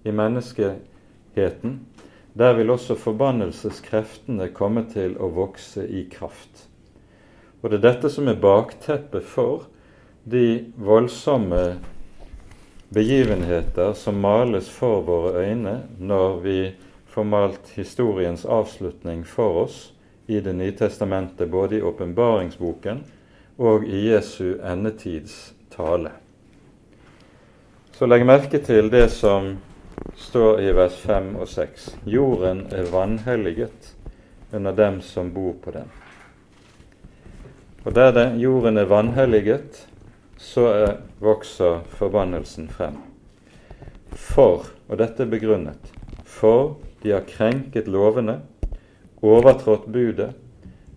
i 0.03 0.11
menneskeheten, 0.11 1.79
der 2.35 2.55
vil 2.57 2.69
også 2.69 2.95
forbannelseskreftene 2.99 4.49
komme 4.55 4.83
til 4.91 5.15
å 5.19 5.31
vokse 5.31 5.87
i 5.87 6.03
kraft. 6.11 6.67
Og 7.63 7.71
det 7.71 7.79
er 7.79 7.87
dette 7.87 8.11
som 8.11 8.27
er 8.27 8.39
bakteppet 8.39 9.23
for 9.23 9.67
de 10.27 10.73
voldsomme 10.77 11.63
begivenheter 12.89 13.93
som 13.93 14.19
males 14.21 14.69
for 14.69 15.01
våre 15.01 15.45
øyne 15.45 15.79
når 15.99 16.39
vi 16.41 16.59
får 17.07 17.23
malt 17.23 17.69
historiens 17.75 18.45
avslutning 18.45 19.25
for 19.27 19.63
oss 19.63 19.91
i 20.27 20.39
Det 20.39 20.53
nye 20.53 20.71
testamentet, 20.71 21.51
både 21.51 21.77
i 21.77 21.81
åpenbaringsboken 21.81 23.03
og 23.57 23.85
i 23.85 24.09
Jesu 24.09 24.57
endetids 24.63 25.53
tale. 25.69 26.11
Så 27.93 28.09
legg 28.09 28.25
merke 28.25 28.59
til 28.59 28.89
det 28.91 29.09
som 29.13 29.53
står 30.17 30.59
i 30.65 30.71
vers 30.75 30.97
5 30.97 31.35
og 31.35 31.47
6. 31.47 31.85
Jorden 32.05 32.65
er 32.71 32.89
vanhelliget 32.91 33.93
under 34.51 34.71
dem 34.75 35.01
som 35.01 35.31
bor 35.33 35.53
på 35.63 35.71
den. 35.71 35.91
Og 37.85 37.95
der 37.95 38.11
det, 38.11 38.25
jorden 38.41 38.77
er 38.77 38.89
vanhelliget, 38.89 39.85
så 40.45 40.67
er, 40.69 40.97
vokser 41.19 41.81
forbannelsen 41.97 42.69
frem. 42.69 42.99
For, 44.13 44.67
og 44.87 44.99
dette 45.01 45.25
er 45.25 45.31
begrunnet, 45.31 45.91
for 46.23 46.77
de 47.01 47.15
har 47.15 47.25
krenket 47.27 47.89
lovene, 47.91 48.39
overtrådt 49.25 49.87
budet, 49.91 50.31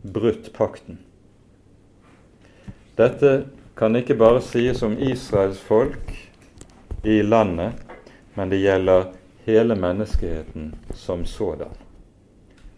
brutt 0.02 0.52
pakten. 0.52 1.00
Dette 2.98 3.32
kan 3.78 3.96
ikke 3.96 4.18
bare 4.18 4.42
sies 4.44 4.82
om 4.82 4.98
Israels 4.98 5.60
folk 5.64 6.12
i 7.06 7.20
landet, 7.22 7.78
men 8.34 8.50
det 8.52 8.62
gjelder 8.62 9.12
hele 9.46 9.76
menneskeheten 9.78 10.74
som 10.94 11.24
sådan. 11.26 11.72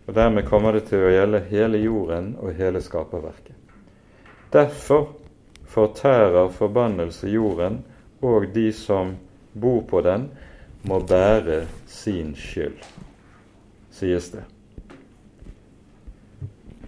Og 0.06 0.14
Dermed 0.14 0.46
kommer 0.46 0.76
det 0.76 0.88
til 0.90 1.02
å 1.06 1.10
gjelde 1.12 1.46
hele 1.50 1.80
jorden 1.82 2.34
og 2.38 2.54
hele 2.58 2.82
skaperverket. 2.82 3.56
Derfor 4.52 5.19
fortærer 5.70 6.48
forbannelse 6.50 7.28
jorden, 7.30 7.84
og 8.22 8.46
de 8.54 8.72
som 8.72 9.14
bor 9.60 9.80
på 9.88 10.00
den, 10.04 10.30
må 10.82 10.98
bære 10.98 11.66
sin 11.86 12.34
skyld, 12.34 12.78
sies 13.90 14.30
det. 14.34 14.42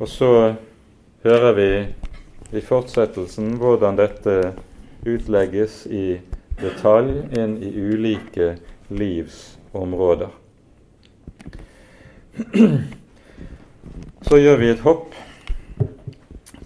Og 0.00 0.08
så 0.08 0.54
hører 1.22 1.52
vi 1.52 1.68
i 2.58 2.60
fortsettelsen 2.60 3.56
hvordan 3.60 3.98
dette 4.00 4.36
utlegges 5.06 5.84
i 5.86 6.18
detalj 6.60 7.20
inn 7.38 7.58
i 7.62 7.70
ulike 7.76 8.56
livsområder. 8.90 10.32
Så 14.22 14.38
gjør 14.40 14.56
vi 14.56 14.72
et 14.72 14.82
hopp 14.82 15.14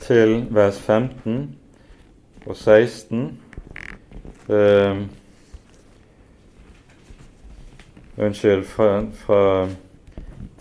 til 0.07 0.38
vers 0.55 0.79
15 0.79 1.56
og 2.46 2.56
16 2.56 3.40
eh, 4.48 5.06
Unnskyld, 8.16 8.64
fra, 8.64 9.02
fra, 9.12 9.68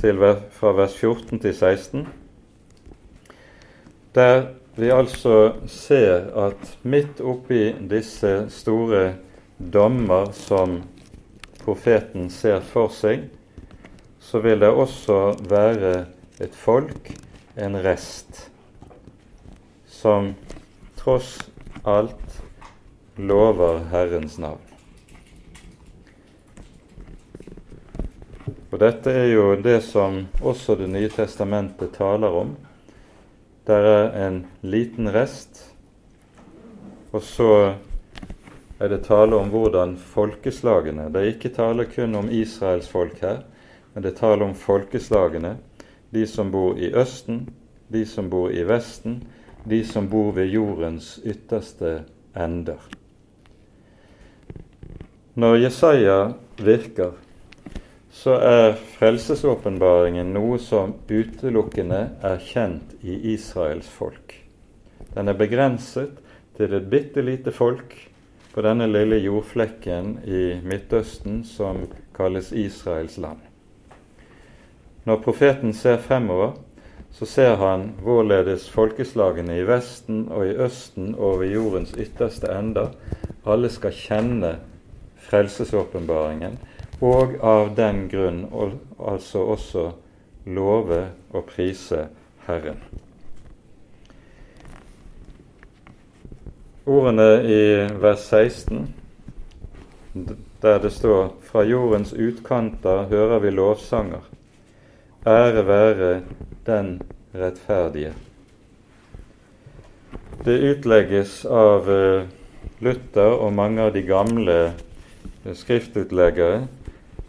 til, 0.01 0.17
fra 0.51 0.71
vers 0.75 0.97
14 0.99 1.39
til 1.39 1.55
16, 1.55 2.07
der 4.15 4.47
vi 4.75 4.89
altså 4.91 5.53
ser 5.71 6.35
at 6.47 6.73
midt 6.83 7.21
oppi 7.23 7.71
disse 7.89 8.33
store 8.51 9.13
dommer 9.73 10.33
som 10.35 10.81
profeten 11.63 12.27
ser 12.29 12.59
for 12.59 12.91
seg, 12.91 13.29
så 14.19 14.43
vil 14.43 14.59
det 14.59 14.73
også 14.75 15.21
være 15.47 15.95
et 16.43 16.55
folk, 16.59 17.13
en 17.55 17.79
rest, 17.85 18.49
som 19.87 20.33
tross 20.99 21.37
alt 21.85 22.41
lover 23.15 23.79
Herrens 23.91 24.37
navn. 24.41 24.61
Og 28.73 28.79
Dette 28.81 29.13
er 29.13 29.29
jo 29.29 29.43
det 29.61 29.77
som 29.85 30.25
også 30.41 30.75
Det 30.75 30.89
nye 30.89 31.09
testamentet 31.09 31.93
taler 31.95 32.33
om. 32.41 32.55
Der 33.67 33.85
er 33.89 34.27
en 34.27 34.41
liten 34.61 35.09
rest, 35.13 35.61
og 37.13 37.21
så 37.21 37.75
er 38.79 38.89
det 38.91 39.05
tale 39.05 39.35
om 39.35 39.49
hvordan 39.49 39.95
folkeslagene 39.97 41.07
Det 41.13 41.21
er 41.21 41.31
ikke 41.31 41.53
tale 41.55 41.85
kun 41.85 42.15
om 42.15 42.29
Israels 42.29 42.89
folk 42.89 43.21
her, 43.21 43.45
men 43.93 44.03
det 44.03 44.11
er 44.11 44.19
tale 44.19 44.43
om 44.43 44.53
folkeslagene. 44.55 45.55
De 46.13 46.27
som 46.27 46.51
bor 46.51 46.77
i 46.77 46.91
Østen, 46.93 47.47
de 47.93 48.05
som 48.05 48.29
bor 48.29 48.49
i 48.49 48.63
Vesten, 48.67 49.23
de 49.65 49.82
som 49.86 50.08
bor 50.10 50.32
ved 50.36 50.51
jordens 50.54 51.19
ytterste 51.25 52.04
ender. 52.38 52.82
Når 55.36 55.56
Jesaja 55.65 56.19
virker, 56.63 57.12
så 58.15 58.38
er 58.39 58.78
frelsesåpenbaringen 58.95 60.30
noe 60.34 60.60
som 60.63 60.93
utelukkende 61.10 62.01
er 62.23 62.38
kjent 62.39 62.93
i 63.04 63.17
Israels 63.34 63.89
folk. 63.91 64.38
Den 65.12 65.28
er 65.28 65.38
begrenset 65.39 66.21
til 66.56 66.73
et 66.78 66.88
bitte 66.91 67.23
lite 67.25 67.51
folk 67.51 67.97
på 68.54 68.63
denne 68.63 68.88
lille 68.88 69.19
jordflekken 69.19 70.13
i 70.23 70.43
Midtøsten 70.63 71.41
som 71.43 71.84
kalles 72.15 72.54
Israels 72.56 73.17
land. 73.19 73.41
Når 75.06 75.19
profeten 75.25 75.75
ser 75.75 75.99
fremover, 76.01 76.56
så 77.15 77.25
ser 77.25 77.56
han 77.56 77.89
hvorledes 78.04 78.67
folkeslagene 78.69 79.56
i 79.62 79.67
Vesten 79.67 80.25
og 80.28 80.49
i 80.49 80.56
Østen 80.65 81.13
og 81.15 81.39
ved 81.39 81.54
jordens 81.56 81.93
ytterste 81.95 82.51
ender 82.51 82.91
alle 83.47 83.69
skal 83.71 83.95
kjenne 83.95 84.56
frelsesåpenbaringen 85.30 86.58
og 87.06 87.38
av 87.39 87.71
den 87.78 88.06
grunn 88.12 88.43
altså 88.99 89.45
også 89.56 89.86
love 90.45 91.01
og 91.32 91.47
prise 91.49 92.08
Herren. 92.47 92.84
Ordene 96.86 97.30
i 97.49 97.62
vers 98.01 98.28
16, 98.30 98.93
der 100.62 100.84
det 100.84 100.91
står 100.93 101.32
fra 101.47 101.63
jordens 101.65 102.13
utkanter 102.13 103.08
hører 103.10 103.39
vi 103.39 103.56
lovsanger. 103.56 104.28
Ære 105.25 105.65
være 105.67 106.12
den 106.65 107.01
rettferdige. 107.32 108.13
Det 110.45 110.58
utlegges 110.58 111.45
av 111.45 111.91
eh, 111.91 112.25
Luther 112.80 113.38
og 113.39 113.54
mange 113.56 113.82
av 113.82 113.93
de 113.95 114.01
gamle 114.06 114.58
skriftutleggere 115.54 116.65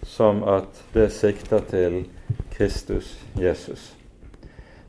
som 0.07 0.43
at 0.49 0.83
det 0.95 1.11
sikter 1.13 1.65
til 1.71 2.03
Kristus 2.57 3.15
Jesus. 3.37 3.93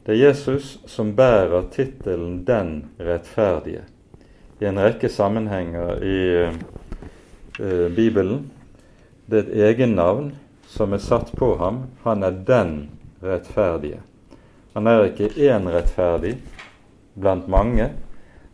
Det 0.05 0.15
er 0.15 0.29
Jesus 0.29 0.77
som 0.87 1.15
bærer 1.15 1.67
tittelen 1.71 2.43
'Den 2.45 2.89
rettferdige' 2.99 3.83
i 4.59 4.65
en 4.65 4.79
rekke 4.79 5.09
sammenhenger 5.09 6.03
i 6.03 6.49
uh, 7.59 7.95
Bibelen. 7.95 8.51
Det 9.25 9.37
er 9.37 9.43
et 9.43 9.57
egennavn 9.69 10.31
som 10.67 10.93
er 10.93 11.03
satt 11.03 11.31
på 11.37 11.55
ham. 11.59 11.83
Han 12.03 12.23
er 12.23 12.31
den 12.47 12.89
rettferdige. 13.23 13.99
Han 14.77 14.85
er 14.87 15.07
ikke 15.07 15.31
én 15.41 15.63
rettferdig 15.73 16.35
blant 17.17 17.47
mange. 17.49 17.87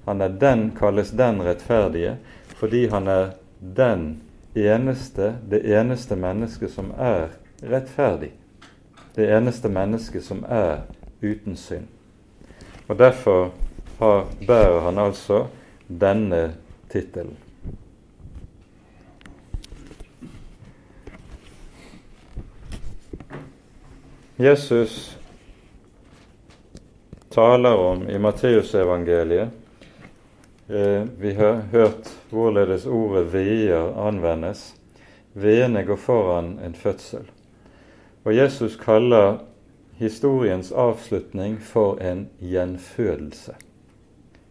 Han 0.06 0.22
er 0.24 0.28
den, 0.40 0.70
kalles 0.72 1.10
den 1.12 1.42
rettferdige 1.44 2.14
fordi 2.56 2.86
han 2.88 3.08
er 3.12 3.34
den 3.60 4.22
eneste, 4.56 5.34
det 5.52 5.60
eneste 5.68 6.16
mennesket 6.16 6.72
som 6.72 6.94
er 6.96 7.34
rettferdig. 7.60 8.30
Det 9.16 9.28
eneste 9.36 9.68
mennesket 9.68 10.24
som 10.24 10.46
er 10.48 10.86
uten 11.20 11.58
synd. 11.60 11.90
Og 12.88 13.00
Derfor 13.00 13.52
har, 14.00 14.24
bærer 14.48 14.80
han 14.80 14.98
altså 14.98 15.48
denne 15.88 16.54
tittelen. 16.90 17.36
Jesus 24.40 25.20
taler 27.34 27.76
om 27.90 28.08
i 28.10 28.20
Matteusevangeliet 28.22 29.60
Eh, 30.68 31.04
vi 31.20 31.34
har 31.34 31.54
hørt 31.72 32.08
hvorledes 32.30 32.86
ordet 32.86 33.26
veier 33.34 33.92
anvendes. 34.00 34.76
Veiene 35.34 35.84
går 35.84 36.00
foran 36.00 36.60
en 36.64 36.74
fødsel. 36.74 37.26
Og 38.24 38.34
Jesus 38.34 38.78
kaller 38.80 39.42
historiens 40.00 40.72
avslutning 40.72 41.58
for 41.60 42.00
en 42.00 42.30
gjenfødelse. 42.40 43.56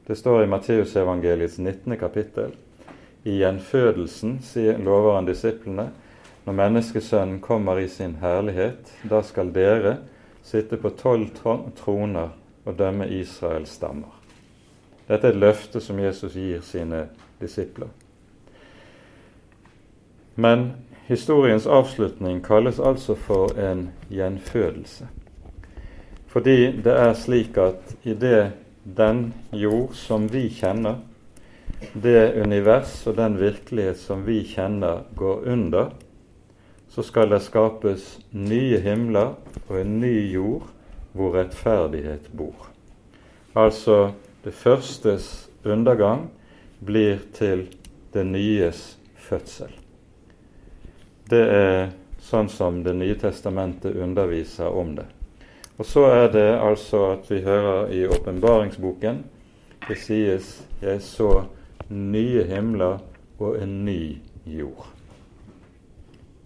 Det 0.07 0.19
står 0.19 0.43
i 0.43 0.51
Matteusevangeliets 0.53 1.59
19. 1.59 1.97
kapittel. 1.97 2.53
I 3.25 3.39
gjenfødelsen 3.41 4.39
sier, 4.45 4.77
lover 4.79 5.17
han 5.17 5.31
disiplene 5.31 5.89
når 6.45 6.59
Menneskesønnen 6.59 7.41
kommer 7.41 7.79
i 7.79 7.89
sin 7.89 8.19
herlighet, 8.21 8.93
da 9.09 9.23
skal 9.23 9.55
dere 9.55 9.97
sitte 10.43 10.77
på 10.77 10.91
tolv 10.99 11.31
troner 11.79 12.35
og 12.65 12.79
dømme 12.79 13.09
Israels 13.09 13.71
stammer. 13.79 14.11
Dette 15.09 15.29
er 15.29 15.35
et 15.35 15.41
løfte 15.43 15.81
som 15.83 15.99
Jesus 15.99 16.37
gir 16.39 16.63
sine 16.65 17.07
disipler. 17.41 17.91
Men 20.35 20.71
historiens 21.09 21.67
avslutning 21.67 22.41
kalles 22.45 22.81
altså 22.81 23.15
for 23.15 23.53
en 23.59 23.91
gjenfødelse. 24.11 25.09
Fordi 26.33 26.73
det 26.85 26.93
er 26.97 27.13
slik 27.19 27.59
at 27.61 27.97
i 28.05 28.15
det 28.15 28.53
den 28.85 29.35
jord 29.53 29.93
som 29.95 30.25
vi 30.33 30.47
kjenner, 30.49 31.03
det 31.93 32.33
univers 32.41 32.95
og 33.07 33.19
den 33.19 33.37
virkelighet 33.41 33.99
som 33.99 34.25
vi 34.27 34.41
kjenner, 34.47 35.03
går 35.17 35.45
under, 35.53 35.91
så 36.89 37.03
skal 37.03 37.31
det 37.31 37.43
skapes 37.43 38.19
nye 38.33 38.79
himler 38.81 39.35
og 39.69 39.81
en 39.81 39.99
ny 40.01 40.15
jord 40.33 40.71
hvor 41.13 41.35
rettferdighet 41.37 42.31
bor. 42.33 42.69
Altså 43.55 44.13
det 44.45 44.55
førstes 44.55 45.51
undergang 45.65 46.31
blir 46.81 47.21
til 47.35 47.67
det 48.13 48.25
nyes 48.27 48.85
fødsel. 49.17 49.71
Det 51.31 51.43
er 51.43 51.93
sånn 52.23 52.49
som 52.49 52.83
Det 52.85 52.95
nye 52.95 53.15
testamentet 53.19 53.97
underviser 53.97 54.69
om 54.69 54.95
det. 54.97 55.07
Og 55.79 55.87
så 55.87 56.05
er 56.07 56.29
det 56.33 56.49
altså 56.61 57.05
at 57.13 57.31
vi 57.31 57.41
hører 57.43 57.91
i 57.91 58.07
åpenbaringsboken 58.07 59.25
det 59.89 59.99
sies 59.99 60.63
'Jeg 60.83 61.03
så 61.03 61.45
nye 61.89 62.45
himler 62.45 62.99
og 63.39 63.63
en 63.63 63.85
ny 63.85 64.19
jord', 64.47 64.87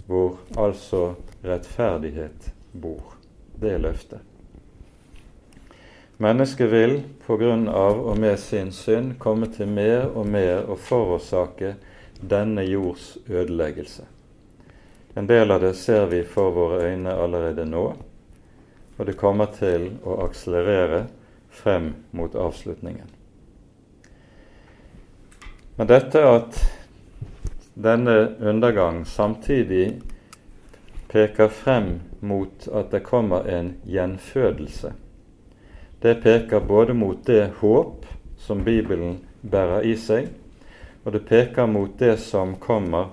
hvor 0.06 0.38
altså 0.58 1.14
rettferdighet 1.44 2.54
bor. 2.80 3.16
Det 3.60 3.72
er 3.72 3.78
løftet. 3.78 4.20
Mennesket 6.16 6.70
vil 6.70 7.02
på 7.26 7.36
grunn 7.36 7.68
av 7.68 7.98
og 8.00 8.18
med 8.18 8.38
sin 8.40 8.70
synd 8.72 9.18
komme 9.20 9.50
til 9.52 9.68
mer 9.68 10.06
og 10.16 10.24
mer 10.32 10.64
å 10.64 10.78
forårsake 10.80 11.74
denne 12.20 12.64
jords 12.64 13.18
ødeleggelse. 13.28 14.06
En 15.16 15.28
del 15.28 15.52
av 15.52 15.60
det 15.60 15.74
ser 15.76 16.06
vi 16.08 16.22
for 16.24 16.56
våre 16.56 16.88
øyne 16.88 17.12
allerede 17.12 17.68
nå, 17.68 17.84
og 18.96 19.06
det 19.06 19.18
kommer 19.20 19.52
til 19.52 19.90
å 20.04 20.22
akselerere 20.24 21.04
frem 21.52 21.92
mot 22.16 22.34
avslutningen. 22.34 23.12
Men 25.76 25.88
dette 25.92 26.24
at 26.24 26.60
denne 27.76 28.18
undergang 28.40 29.04
samtidig 29.04 29.98
peker 31.12 31.52
frem 31.52 31.98
mot 32.20 32.68
at 32.72 32.88
det 32.92 33.04
kommer 33.04 33.44
en 33.52 33.74
gjenfødelse, 33.84 34.96
det 36.06 36.14
peker 36.14 36.60
både 36.60 36.94
mot 36.94 37.26
det 37.26 37.50
håp 37.58 38.06
som 38.38 38.60
Bibelen 38.64 39.16
bærer 39.40 39.82
i 39.82 39.96
seg, 39.98 40.28
og 41.02 41.16
det 41.16 41.24
peker 41.26 41.66
mot 41.66 41.96
det 41.98 42.12
som 42.22 42.52
kommer, 42.62 43.08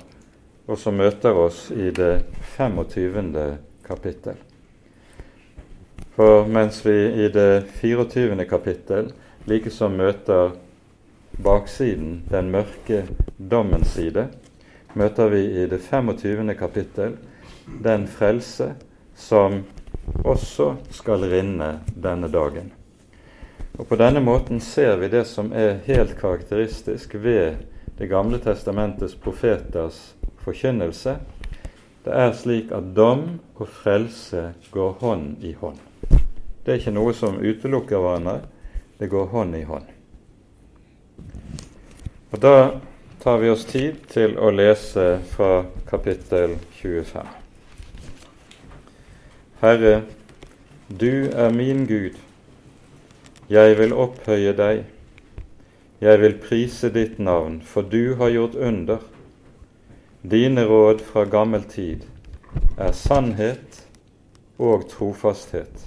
og 0.69 0.77
som 0.77 0.99
møter 1.01 1.34
oss 1.34 1.71
i 1.73 1.88
det 1.89 2.12
25. 2.53 3.32
kapittel. 3.88 4.38
For 6.13 6.45
mens 6.45 6.84
vi 6.86 6.93
i 7.25 7.32
det 7.34 7.63
24. 7.79 8.45
kapittel 8.45 9.10
likesom 9.49 9.97
møter 9.97 10.53
baksiden, 11.41 12.19
den 12.29 12.53
mørke 12.53 13.08
dommens 13.38 13.95
side, 13.97 14.27
møter 14.93 15.34
vi 15.34 15.41
i 15.63 15.65
det 15.65 15.82
25. 15.82 16.53
kapittel 16.62 17.17
den 17.82 18.06
frelse 18.06 18.75
som 19.17 19.63
også 20.21 20.75
skal 20.93 21.25
rinne 21.34 21.79
denne 21.97 22.29
dagen. 22.29 22.69
Og 23.77 23.88
På 23.88 23.95
denne 23.95 24.19
måten 24.21 24.59
ser 24.62 24.97
vi 25.01 25.07
det 25.09 25.23
som 25.25 25.51
er 25.53 25.79
helt 25.86 26.17
karakteristisk 26.19 27.15
ved 27.15 27.55
Det 27.97 28.07
gamle 28.09 28.39
testamentets 28.39 29.15
profeters 29.15 30.15
forkynnelse. 30.41 31.17
Det 32.05 32.13
er 32.13 32.31
slik 32.33 32.71
at 32.73 32.95
dom 32.95 33.39
og 33.55 33.67
frelse 33.69 34.53
går 34.71 34.95
hånd 34.99 35.43
i 35.45 35.53
hånd. 35.53 35.77
Det 36.65 36.73
er 36.73 36.81
ikke 36.81 36.95
noe 36.95 37.13
som 37.13 37.38
utelukker 37.38 38.01
hverandre, 38.01 38.39
det 38.99 39.12
går 39.12 39.29
hånd 39.29 39.55
i 39.55 39.62
hånd. 39.63 39.86
Og 42.31 42.41
Da 42.41 42.81
tar 43.23 43.38
vi 43.38 43.49
oss 43.49 43.65
tid 43.65 44.01
til 44.09 44.36
å 44.41 44.49
lese 44.49 45.19
fra 45.36 45.63
kapittel 45.88 46.57
25. 46.81 47.29
Herre, 49.62 50.01
du 50.89 51.29
er 51.29 51.53
min 51.53 51.86
Gud. 51.88 52.17
Jeg 53.53 53.75
vil 53.77 53.91
opphøye 53.93 54.49
deg. 54.57 54.79
Jeg 56.01 56.19
vil 56.23 56.33
prise 56.41 56.89
ditt 56.89 57.19
navn, 57.21 57.59
for 57.61 57.85
du 57.85 58.15
har 58.17 58.31
gjort 58.33 58.55
under. 58.55 59.03
Dine 60.25 60.63
råd 60.65 61.03
fra 61.05 61.27
gammel 61.29 61.67
tid 61.69 62.07
er 62.81 62.95
sannhet 62.97 63.83
og 64.57 64.87
trofasthet. 64.89 65.85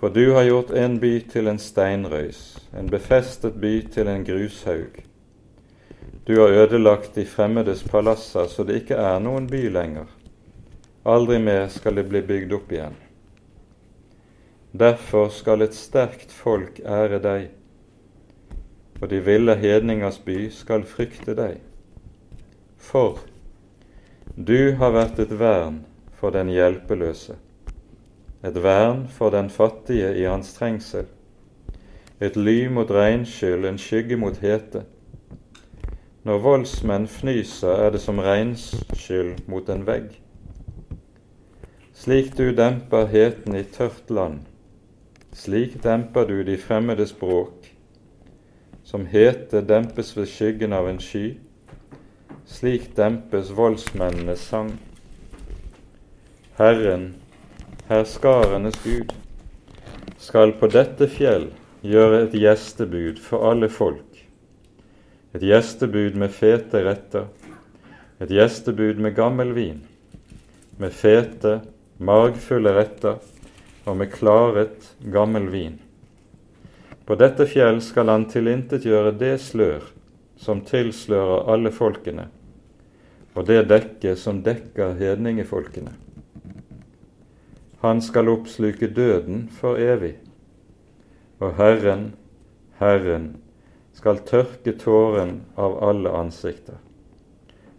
For 0.00 0.08
du 0.08 0.32
har 0.38 0.48
gjort 0.48 0.72
en 0.72 0.96
by 1.02 1.12
til 1.28 1.52
en 1.52 1.60
steinrøys, 1.60 2.42
en 2.72 2.88
befestet 2.88 3.60
by 3.60 3.74
til 3.92 4.08
en 4.08 4.24
grushaug. 4.24 5.02
Du 6.24 6.38
har 6.40 6.62
ødelagt 6.64 7.12
de 7.14 7.26
fremmedes 7.28 7.84
palasser 7.84 8.48
så 8.48 8.64
det 8.64 8.86
ikke 8.86 8.96
er 8.96 9.20
noen 9.20 9.50
by 9.52 9.66
lenger. 9.68 10.08
Aldri 11.04 11.42
mer 11.44 11.68
skal 11.68 12.00
det 12.00 12.08
bli 12.08 12.24
bygd 12.24 12.56
opp 12.56 12.72
igjen. 12.72 13.02
Derfor 14.78 15.28
skal 15.28 15.62
et 15.62 15.74
sterkt 15.74 16.32
folk 16.34 16.80
ære 16.84 17.16
deg, 17.22 17.44
og 19.00 19.08
de 19.08 19.20
ville 19.24 19.54
hedningers 19.56 20.18
by 20.18 20.50
skal 20.52 20.82
frykte 20.84 21.32
deg. 21.38 21.60
For 22.76 23.22
du 24.36 24.74
har 24.76 24.92
vært 24.92 25.20
et 25.22 25.32
vern 25.40 25.78
for 26.18 26.34
den 26.34 26.50
hjelpeløse, 26.52 27.38
et 28.44 28.58
vern 28.62 29.06
for 29.08 29.32
den 29.32 29.48
fattige 29.54 30.10
i 30.18 30.26
hans 30.28 30.52
trengsel, 30.58 31.06
et 32.20 32.36
ly 32.36 32.66
mot 32.68 32.90
regnskyll, 32.90 33.64
en 33.64 33.80
skygge 33.80 34.18
mot 34.20 34.36
hete. 34.42 34.82
Når 36.26 36.42
voldsmenn 36.44 37.06
fnyser, 37.08 37.86
er 37.86 37.94
det 37.96 38.02
som 38.04 38.20
regnskyll 38.20 39.32
mot 39.46 39.72
en 39.72 39.86
vegg. 39.88 40.10
Slik 41.96 42.34
du 42.36 42.50
demper 42.52 43.08
heten 43.08 43.56
i 43.56 43.64
tørt 43.72 44.12
land, 44.12 44.44
slik 45.36 45.82
demper 45.82 46.24
du 46.24 46.44
de 46.44 46.56
fremmede 46.56 47.06
språk. 47.06 47.68
Som 48.84 49.04
hete 49.10 49.60
dempes 49.60 50.14
ved 50.16 50.30
skyggen 50.30 50.72
av 50.72 50.88
en 50.88 51.00
sky, 51.02 51.36
slik 52.48 52.88
dempes 52.96 53.50
voldsmennenes 53.52 54.46
sang. 54.48 54.72
Herren, 56.56 57.10
herskarenes 57.90 58.78
Gud, 58.84 59.12
skal 60.22 60.54
på 60.56 60.70
dette 60.72 61.10
fjell 61.12 61.50
gjøre 61.84 62.22
et 62.24 62.38
gjestebud 62.40 63.20
for 63.20 63.50
alle 63.50 63.68
folk. 63.68 64.22
Et 65.36 65.42
gjestebud 65.44 66.16
med 66.16 66.32
fete 66.32 66.80
retter, 66.86 67.28
et 68.22 68.32
gjestebud 68.32 69.02
med 69.04 69.18
gammel 69.18 69.52
vin, 69.52 69.82
med 70.80 70.94
fete, 70.96 71.58
margfulle 71.98 72.72
retter 72.78 73.20
og 73.86 73.96
med 73.96 74.10
klaret, 74.12 74.94
gammel 75.14 75.46
vin. 75.52 75.78
På 77.06 77.14
dette 77.14 77.46
fjell 77.46 77.78
skal 77.84 78.10
han 78.10 78.26
tilintetgjøre 78.30 79.12
det 79.14 79.36
slør 79.44 79.84
som 80.42 80.64
tilslører 80.66 81.46
alle 81.52 81.70
folkene, 81.72 82.26
og 83.36 83.46
det 83.46 83.62
dekke 83.70 84.16
som 84.18 84.42
dekker 84.44 84.96
hedningefolkene. 84.98 85.94
Han 87.84 88.02
skal 88.02 88.32
oppsluke 88.32 88.88
døden 88.90 89.46
for 89.54 89.78
evig, 89.78 90.16
og 91.38 91.54
Herren, 91.60 92.08
Herren, 92.80 93.36
skal 93.96 94.18
tørke 94.28 94.74
tåren 94.76 95.38
av 95.56 95.78
alle 95.84 96.10
ansikter. 96.12 96.82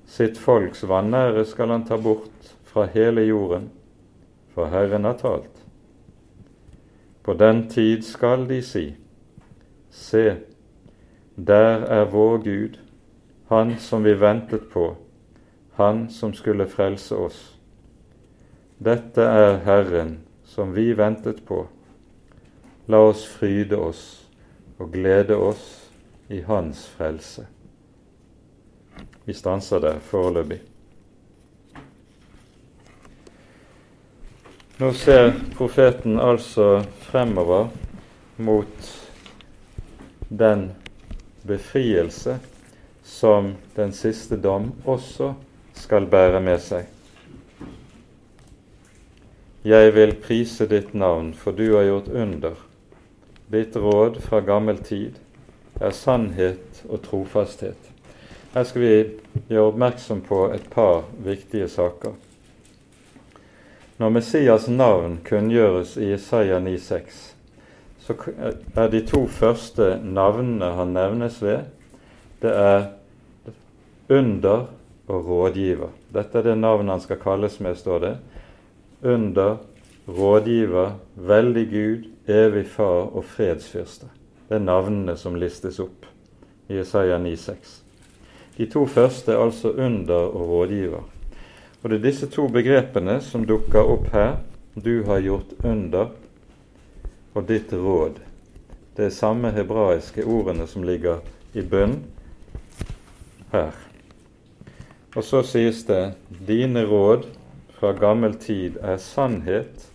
Sitt 0.07 0.39
folks 0.39 0.85
vanære 0.87 1.43
skal 1.45 1.73
han 1.75 1.83
ta 1.85 1.99
bort 1.99 2.55
fra 2.65 2.87
hele 2.93 3.27
jorden, 3.27 3.67
for 4.55 4.71
Herren 4.71 5.05
har 5.05 5.19
talt. 5.19 5.56
På 7.27 7.33
den 7.33 7.65
tid 7.69 8.05
skal 8.07 8.45
de 8.47 8.61
si, 8.63 8.95
Se, 9.91 10.35
der 11.35 11.83
er 11.91 12.05
vår 12.05 12.37
Gud, 12.37 12.77
Han 13.49 13.73
som 13.79 14.03
vi 14.03 14.13
ventet 14.13 14.69
på, 14.71 14.95
Han 15.73 16.09
som 16.09 16.33
skulle 16.33 16.67
frelse 16.67 17.15
oss. 17.15 17.41
Dette 18.79 19.21
er 19.21 19.57
Herren 19.65 20.19
som 20.43 20.71
vi 20.75 20.93
ventet 20.97 21.43
på. 21.45 21.67
La 22.87 23.03
oss 23.09 23.27
fryde 23.27 23.75
oss 23.75 24.23
og 24.79 24.91
glede 24.95 25.35
oss 25.35 25.91
i 26.29 26.39
Hans 26.47 26.87
frelse. 26.87 27.47
Vi 29.25 29.33
stanser 29.33 29.79
der 29.83 29.99
foreløpig. 29.99 30.61
Nå 34.79 34.91
ser 34.93 35.31
profeten 35.57 36.19
altså 36.21 36.83
fremover 36.99 37.71
mot 38.35 38.89
den 40.29 40.67
befrielse 41.41 42.35
som 43.03 43.55
den 43.73 43.89
siste 43.97 44.37
dom 44.37 44.67
også 44.85 45.31
skal 45.73 46.05
bære 46.11 46.43
med 46.45 46.61
seg. 46.61 46.85
Jeg 49.65 49.95
vil 49.97 50.13
prise 50.21 50.69
ditt 50.69 50.93
navn, 50.93 51.33
for 51.33 51.57
du 51.57 51.71
har 51.73 51.89
gjort 51.89 52.13
under. 52.13 52.61
Ditt 53.49 53.75
råd 53.81 54.21
fra 54.29 54.43
gammel 54.45 54.77
tid 54.77 55.17
er 55.81 55.97
sannhet 56.03 56.85
og 56.85 57.01
trofasthet. 57.09 57.89
Her 58.53 58.69
skal 58.69 58.85
vi 58.85 58.93
gjøre 59.49 59.71
oppmerksom 59.71 60.21
på 60.29 60.45
et 60.53 60.69
par 60.69 61.07
viktige 61.17 61.65
saker. 61.65 62.13
Når 63.97 64.09
Messias 64.13 64.67
navn 64.69 65.17
kunngjøres 65.25 65.95
i 65.97 66.11
Isaiah 66.13 66.61
9,6, 66.61 67.15
så 68.05 68.15
er 68.75 68.91
de 68.93 69.01
to 69.09 69.23
første 69.27 69.95
navnene 70.03 70.69
han 70.77 70.93
nevnes 70.93 71.39
ved, 71.41 71.65
det 72.41 72.51
er 72.53 72.85
under 74.13 74.67
og 75.07 75.25
rådgiver. 75.25 75.89
Dette 76.13 76.37
er 76.37 76.45
det 76.45 76.57
navnet 76.59 76.93
han 76.93 77.01
skal 77.01 77.19
kalles 77.23 77.57
med, 77.59 77.75
står 77.75 77.99
det. 78.05 78.13
Under, 79.03 79.57
rådgiver, 80.07 80.93
veldig 81.15 81.65
Gud, 81.73 82.07
evig 82.27 82.67
Far 82.69 83.09
og 83.09 83.25
fredsfyrste. 83.25 84.11
Det 84.47 84.59
er 84.59 84.63
navnene 84.63 85.17
som 85.17 85.35
listes 85.35 85.79
opp 85.83 86.05
i 86.69 86.79
Isaiah 86.79 87.19
9,6. 87.21 87.77
De 88.57 88.65
to 88.69 88.85
første 88.85 89.33
er 89.33 89.41
altså 89.41 89.73
under 89.73 90.29
og 90.29 90.49
rådgiver. 90.49 91.16
Og 91.81 91.89
det 91.89 91.99
er 91.99 92.05
disse 92.07 92.27
to 92.33 92.47
begrepene 92.49 93.19
som 93.21 93.45
dukker 93.45 93.85
opp 93.85 94.07
her. 94.13 94.39
Du 94.73 95.03
har 95.05 95.21
gjort 95.21 95.53
under, 95.63 96.09
og 97.33 97.47
ditt 97.49 97.73
råd. 97.73 98.17
Det 98.97 99.05
er 99.05 99.13
samme 99.13 99.51
hebraiske 99.53 100.25
ordene 100.25 100.65
som 100.67 100.85
ligger 100.85 101.21
i 101.53 101.61
bunn 101.61 101.99
her. 103.51 103.77
Og 105.15 105.23
så 105.23 105.43
sies 105.45 105.83
det 105.85 106.15
dine 106.47 106.83
råd 106.85 107.27
fra 107.77 107.93
gammel 107.93 108.33
tid 108.41 108.77
er 108.81 108.97
sannhet 109.01 109.85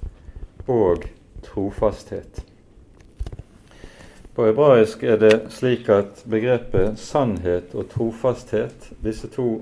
og 0.71 1.09
trofasthet. 1.43 2.45
På 4.35 4.47
hebraisk 4.47 5.03
er 5.03 5.19
det 5.21 5.35
slik 5.53 5.91
at 5.93 6.23
begrepet 6.31 6.99
sannhet 6.99 7.75
og 7.75 7.91
trofasthet, 7.91 8.93
disse 9.05 9.29
to 9.35 9.61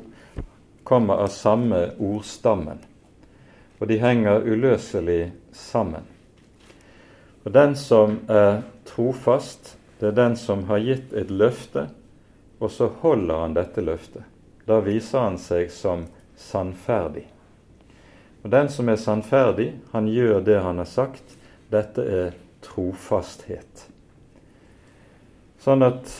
kommer 0.91 1.23
av 1.23 1.31
samme 1.31 1.85
ordstammen, 2.03 2.81
og 3.79 3.87
de 3.87 4.01
henger 4.03 4.43
uløselig 4.43 5.31
sammen. 5.55 6.03
Og 7.47 7.55
den 7.55 7.77
som 7.79 8.17
er 8.27 8.65
trofast, 8.91 9.77
det 10.01 10.11
er 10.11 10.17
den 10.19 10.35
som 10.37 10.65
har 10.67 10.83
gitt 10.83 11.15
et 11.15 11.31
løfte, 11.31 11.87
og 12.59 12.75
så 12.75 12.91
holder 13.05 13.45
han 13.45 13.55
dette 13.55 13.85
løftet. 13.87 14.27
Da 14.67 14.81
viser 14.83 15.29
han 15.29 15.39
seg 15.39 15.71
som 15.71 16.09
sannferdig. 16.35 17.29
Og 18.43 18.51
Den 18.51 18.69
som 18.73 18.89
er 18.89 18.99
sannferdig, 18.99 19.71
han 19.93 20.11
gjør 20.11 20.41
det 20.43 20.59
han 20.59 20.83
har 20.83 20.91
sagt. 20.91 21.37
Dette 21.71 22.03
er 22.03 22.35
trofasthet. 22.67 23.87
Sånn 25.63 25.87
at 25.87 26.11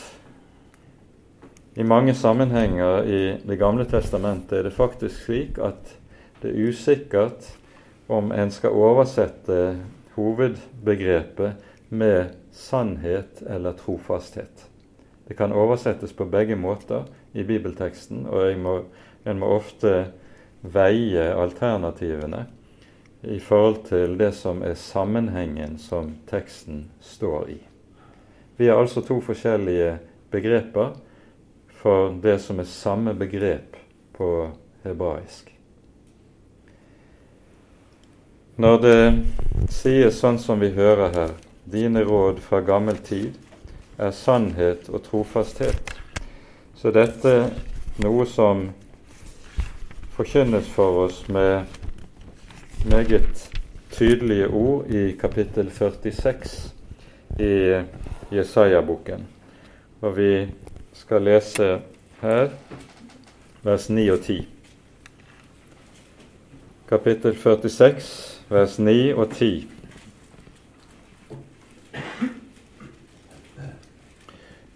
i 1.75 1.83
mange 1.83 2.13
sammenhenger 2.13 3.03
i 3.03 3.37
Det 3.47 3.55
gamle 3.59 3.85
testamentet 3.85 4.57
er 4.57 4.63
det 4.67 4.75
faktisk 4.75 5.25
slik 5.25 5.59
at 5.63 5.93
det 6.41 6.51
er 6.51 6.69
usikkert 6.69 7.47
om 8.11 8.31
en 8.35 8.51
skal 8.51 8.75
oversette 8.75 9.77
hovedbegrepet 10.17 11.53
med 11.89 12.33
sannhet 12.51 13.43
eller 13.47 13.77
trofasthet. 13.79 14.67
Det 15.27 15.37
kan 15.37 15.53
oversettes 15.53 16.11
på 16.13 16.25
begge 16.25 16.55
måter 16.59 17.05
i 17.33 17.43
bibelteksten, 17.47 18.25
og 18.27 18.57
må, 18.59 18.73
en 19.23 19.39
må 19.39 19.53
ofte 19.55 20.11
veie 20.61 21.29
alternativene 21.31 22.45
i 23.23 23.39
forhold 23.39 23.85
til 23.87 24.17
det 24.19 24.33
som 24.35 24.59
er 24.65 24.75
sammenhengen 24.75 25.77
som 25.79 26.15
teksten 26.27 26.89
står 26.99 27.53
i. 27.53 27.59
Vi 28.57 28.67
har 28.67 28.81
altså 28.81 29.05
to 29.05 29.21
forskjellige 29.23 29.93
begreper 30.33 30.97
for 31.81 32.13
det 32.21 32.37
som 32.39 32.59
er 32.61 32.69
samme 32.69 33.13
begrep 33.17 33.77
på 34.13 34.51
hebraisk. 34.83 35.47
Når 38.61 38.77
det 38.83 38.97
sies 39.73 40.19
sånn 40.21 40.37
som 40.37 40.61
vi 40.61 40.69
hører 40.75 41.15
her, 41.15 41.33
dine 41.65 42.03
råd 42.05 42.41
fra 42.45 42.59
gammel 42.65 42.99
tid 43.01 43.33
er 43.97 44.13
sannhet 44.13 44.89
og 44.91 45.01
trofasthet, 45.07 45.95
så 46.77 46.93
dette 46.93 47.33
noe 48.03 48.27
som 48.29 48.67
forkynnes 50.13 50.69
for 50.75 51.07
oss 51.07 51.23
med 51.29 51.65
meget 52.85 53.47
tydelige 53.95 54.47
ord 54.47 54.89
i 54.93 55.11
kapittel 55.21 55.71
46 55.73 56.73
i 57.41 57.53
Jesaja-boken. 58.35 59.25
Og 60.01 60.17
vi 60.17 60.31
skal 61.11 61.25
lese 61.27 61.81
her 62.21 62.49
vers 63.63 63.89
9 63.89 64.11
og 64.11 64.21
10. 64.23 64.47
Kapittel 66.87 67.35
46, 67.35 68.45
vers 68.49 68.77
9 68.79 69.09
og 69.13 69.31
10. 69.31 69.67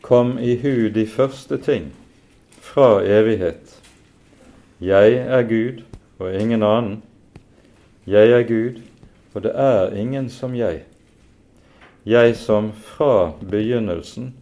Kom 0.02 0.36
i 0.40 0.58
hu 0.60 0.90
de 0.98 1.08
første 1.08 1.58
ting 1.58 1.88
fra 2.60 3.00
evighet 3.00 3.80
jeg 4.82 5.14
er 5.14 5.48
Gud 5.48 5.82
og 6.20 6.36
ingen 6.36 6.64
annen. 6.64 7.04
Jeg 8.08 8.36
er 8.36 8.44
Gud, 8.44 8.82
og 9.34 9.44
det 9.44 9.56
er 9.56 9.96
ingen 9.96 10.30
som 10.30 10.56
jeg. 10.56 10.84
Jeg 12.06 12.36
som 12.36 12.74
fra 12.74 13.32
begynnelsen 13.40 14.34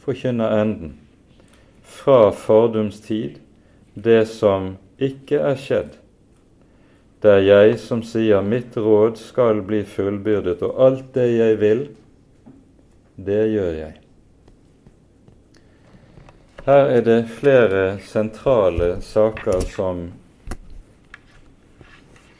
forkynner 0.00 0.62
enden, 0.62 1.01
fra 1.92 2.32
fordums 2.32 3.00
tid, 3.04 3.38
det 3.94 4.24
som 4.30 4.76
ikke 5.02 5.40
er 5.52 5.58
skjedd. 5.60 5.98
Det 7.22 7.30
er 7.36 7.44
jeg 7.46 7.74
som 7.78 8.00
sier 8.02 8.42
mitt 8.42 8.74
råd 8.74 9.20
skal 9.20 9.60
bli 9.66 9.84
fullbyrdet, 9.86 10.62
og 10.66 10.80
alt 10.86 11.12
det 11.14 11.28
jeg 11.36 11.58
vil, 11.60 11.84
det 13.14 13.44
gjør 13.52 13.76
jeg. 13.78 13.94
Her 16.66 16.90
er 16.96 17.06
det 17.06 17.20
flere 17.38 17.84
sentrale 18.06 18.96
saker 19.02 19.64
som 19.70 20.04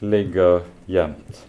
ligger 0.03 0.63
gjemt. 0.87 1.43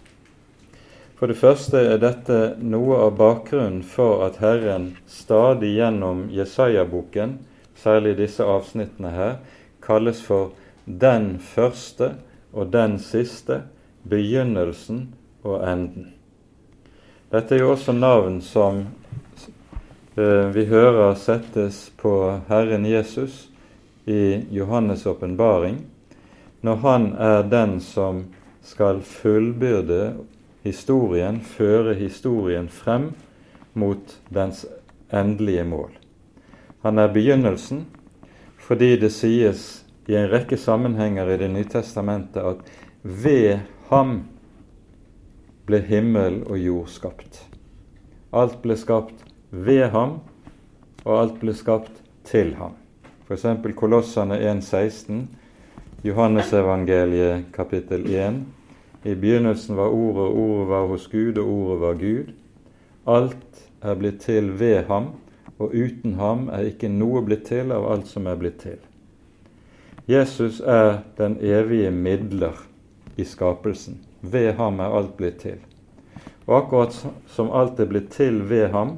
For 1.15 1.31
det 1.31 1.37
første 1.39 1.79
er 1.79 1.99
dette 2.03 2.39
noe 2.59 2.97
av 3.05 3.13
bakgrunnen 3.19 3.79
for 3.87 4.25
at 4.25 4.41
Herren 4.43 4.89
stadig 5.07 5.73
gjennom 5.77 6.25
Jesaja-boken, 6.35 7.37
særlig 7.75 8.17
disse 8.17 8.43
avsnittene 8.43 9.11
her, 9.11 9.37
kalles 9.81 10.21
for 10.23 10.53
den 10.85 11.39
første 11.39 12.15
og 12.53 12.73
den 12.73 12.99
siste, 12.99 13.61
begynnelsen 14.09 15.07
og 15.43 15.63
enden. 15.65 16.13
Dette 17.31 17.55
er 17.55 17.65
jo 17.65 17.71
også 17.73 17.91
navn 17.91 18.37
som 18.41 18.85
Eh, 20.17 20.47
vi 20.47 20.65
hører 20.65 21.15
settes 21.19 21.91
på 21.99 22.39
Herren 22.47 22.85
Jesus 22.85 23.49
i 24.05 24.45
Johannes' 24.51 25.03
åpenbaring, 25.07 25.81
når 26.61 26.75
han 26.75 27.07
er 27.19 27.43
den 27.43 27.81
som 27.83 28.21
skal 28.63 29.01
fullbyrde 29.03 30.13
historien, 30.63 31.41
føre 31.43 31.97
historien 31.99 32.69
frem 32.71 33.09
mot 33.73 34.15
dens 34.31 34.63
endelige 35.11 35.67
mål. 35.67 35.91
Han 36.85 37.01
er 37.01 37.09
begynnelsen 37.09 37.87
fordi 38.61 38.91
det 39.01 39.09
sies 39.13 39.61
i 40.05 40.13
en 40.17 40.27
rekke 40.29 40.57
sammenhenger 40.57 41.31
i 41.33 41.37
Det 41.41 41.49
nye 41.49 41.65
testamentet 41.69 42.45
at 42.45 42.61
ved 43.01 43.63
ham 43.89 44.19
ble 45.65 45.79
himmel 45.81 46.43
og 46.45 46.59
jord 46.61 46.91
skapt. 46.93 47.41
Alt 48.33 48.59
ble 48.61 48.77
skapt 48.77 49.25
ved 49.49 49.89
ham, 49.97 50.19
og 51.05 51.13
alt 51.23 51.41
ble 51.41 51.57
skapt 51.57 52.03
til 52.25 52.53
ham. 52.59 52.77
F.eks. 53.25 53.47
Kolossene 53.77 54.37
1,16, 54.53 55.25
Johannesevangeliet 56.05 57.49
kapittel 57.53 58.05
1. 58.05 58.41
I 59.05 59.17
begynnelsen 59.17 59.77
var 59.77 59.89
Ordet, 59.89 60.29
Ordet 60.29 60.69
var 60.69 60.87
hos 60.93 61.07
Gud, 61.09 61.37
og 61.41 61.49
Ordet 61.49 61.81
var 61.81 62.01
Gud. 62.01 62.33
Alt 63.09 63.69
er 63.81 63.97
blitt 63.97 64.21
til 64.21 64.53
ved 64.59 64.83
ham, 64.85 65.15
og 65.59 65.71
uten 65.73 66.17
ham 66.19 66.49
er 66.51 66.67
ikke 66.71 66.89
noe 66.91 67.21
blitt 67.25 67.47
til 67.47 67.71
av 67.71 67.87
alt 67.91 68.09
som 68.11 68.27
er 68.27 68.39
blitt 68.39 68.59
til. 68.63 68.79
Jesus 70.07 70.59
er 70.59 70.99
den 71.17 71.37
evige 71.41 71.91
midler 71.91 72.59
i 73.17 73.23
skapelsen. 73.25 74.01
Ved 74.21 74.53
ham 74.59 74.79
er 74.79 74.93
alt 74.97 75.15
blitt 75.17 75.39
til. 75.41 75.57
Og 76.45 76.57
akkurat 76.57 76.97
som 77.31 77.49
alt 77.51 77.79
er 77.79 77.89
blitt 77.89 78.11
til 78.13 78.43
ved 78.49 78.67
ham, 78.69 78.97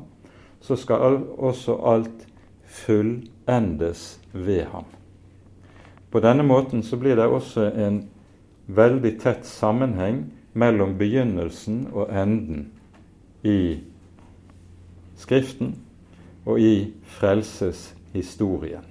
så 0.62 0.76
skal 0.76 1.22
også 1.38 1.78
alt 1.86 2.28
fullendes 2.66 4.20
ved 4.34 4.66
ham. 4.74 4.86
På 6.12 6.20
denne 6.20 6.44
måten 6.44 6.84
så 6.84 6.98
blir 6.98 7.16
det 7.16 7.26
også 7.26 7.72
en 7.72 8.02
veldig 8.68 9.14
tett 9.22 9.46
sammenheng 9.46 10.26
mellom 10.54 10.98
begynnelsen 10.98 11.88
og 11.94 12.12
enden 12.12 12.72
i 13.44 13.78
Skriften 15.18 15.76
og 16.48 16.60
i 16.64 16.94
frelseshistorien. 17.20 18.86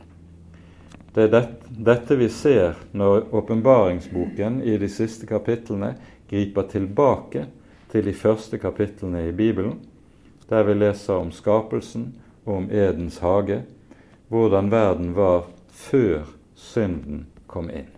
Det 1.17 1.25
er 1.25 1.49
dette 1.89 2.17
vi 2.21 2.29
ser 2.29 2.77
når 2.93 3.31
åpenbaringsboken 3.33 4.61
i 4.63 4.77
de 4.77 4.89
siste 4.93 5.27
kapitlene 5.27 5.95
griper 6.29 6.69
tilbake 6.69 7.47
til 7.89 8.05
de 8.05 8.13
første 8.13 8.61
kapitlene 8.61 9.25
i 9.31 9.33
Bibelen 9.33 9.79
der 10.49 10.63
vi 10.63 10.75
leser 10.75 11.15
om 11.15 11.33
skapelsen 11.33 12.15
og 12.45 12.55
om 12.57 12.69
Edens 12.71 13.19
hage, 13.19 13.63
hvordan 14.29 14.71
verden 14.71 15.17
var 15.17 15.49
før 15.71 16.23
synden 16.55 17.27
kom 17.47 17.71
inn. 17.71 17.89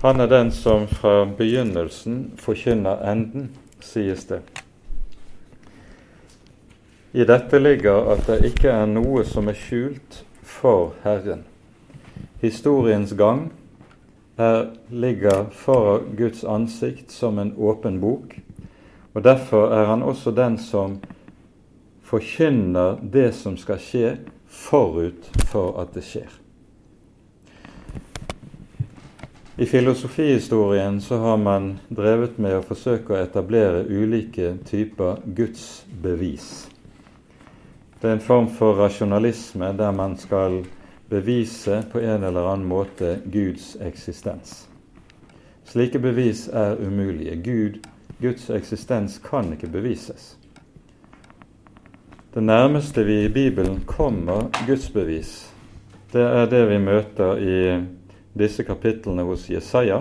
Han 0.00 0.20
er 0.20 0.30
den 0.32 0.48
som 0.52 0.86
fra 0.88 1.26
begynnelsen 1.36 2.30
forkynner 2.40 3.02
enden, 3.12 3.50
sies 3.84 4.24
det. 4.24 4.40
I 7.12 7.24
dette 7.26 7.58
ligger 7.58 8.12
at 8.12 8.28
det 8.28 8.44
ikke 8.52 8.70
er 8.70 8.86
noe 8.86 9.24
som 9.26 9.48
er 9.50 9.56
skjult 9.58 10.20
for 10.46 10.92
Herren. 11.02 11.42
Historiens 12.38 13.10
gang 13.18 13.48
her 14.38 14.70
ligger 14.94 15.48
for 15.50 16.04
Guds 16.16 16.44
ansikt 16.46 17.10
som 17.10 17.42
en 17.42 17.50
åpen 17.58 17.98
bok, 18.00 18.38
og 19.14 19.24
Derfor 19.24 19.74
er 19.74 19.90
han 19.90 20.06
også 20.06 20.30
den 20.30 20.58
som 20.58 21.00
forkynner 22.06 23.02
det 23.02 23.34
som 23.34 23.58
skal 23.58 23.82
skje, 23.82 24.16
forut 24.46 25.26
for 25.50 25.82
at 25.82 25.90
det 25.94 26.06
skjer. 26.06 26.30
I 29.58 29.66
filosofihistorien 29.66 31.00
så 31.00 31.18
har 31.18 31.36
man 31.36 31.72
drevet 31.90 32.38
med 32.38 32.54
å 32.56 32.64
forsøke 32.64 33.12
å 33.12 33.18
etablere 33.20 33.82
ulike 33.90 34.54
typer 34.64 35.18
gudsbevis. 35.26 36.69
Det 38.00 38.08
er 38.08 38.16
en 38.16 38.24
form 38.24 38.48
for 38.48 38.78
rasjonalisme 38.80 39.72
der 39.76 39.92
man 39.92 40.16
skal 40.16 40.62
bevise 41.10 41.82
på 41.92 41.98
en 41.98 42.24
eller 42.24 42.48
annen 42.48 42.68
måte 42.68 43.18
Guds 43.32 43.76
eksistens. 43.84 44.68
Slike 45.64 45.98
bevis 45.98 46.48
er 46.48 46.80
umulige. 46.80 47.36
Gud 47.36 47.80
Guds 48.20 48.50
eksistens 48.50 49.18
kan 49.18 49.52
ikke 49.52 49.68
bevises. 49.68 50.36
Det 52.34 52.42
nærmeste 52.42 53.04
vi 53.04 53.24
i 53.24 53.28
Bibelen 53.28 53.80
kommer 53.86 54.48
Guds 54.66 54.90
bevis, 54.90 55.50
det 56.12 56.22
er 56.22 56.46
det 56.50 56.64
vi 56.68 56.78
møter 56.78 57.38
i 57.38 57.56
disse 58.38 58.64
kapitlene 58.66 59.22
hos 59.22 59.48
Jesaja. 59.50 60.00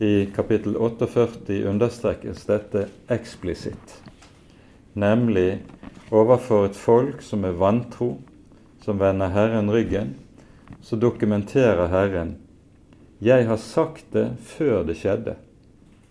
I 0.00 0.28
kapittel 0.36 0.76
48 0.76 1.62
understrekes 1.68 2.44
dette 2.44 2.82
eksplisitt, 3.10 3.94
nemlig 4.92 5.62
overfor 6.10 6.68
et 6.68 6.78
folk 6.78 7.22
som 7.22 7.44
er 7.44 7.56
vantro, 7.58 8.16
som 8.84 9.00
vender 9.00 9.32
Herren 9.34 9.70
ryggen, 9.72 10.14
så 10.80 10.96
dokumenterer 10.96 11.88
Herren 11.90 12.36
jeg 13.18 13.46
har 13.48 13.56
sagt 13.56 14.12
det 14.12 14.26
før 14.44 14.82
det 14.84 14.98
skjedde. 15.00 15.36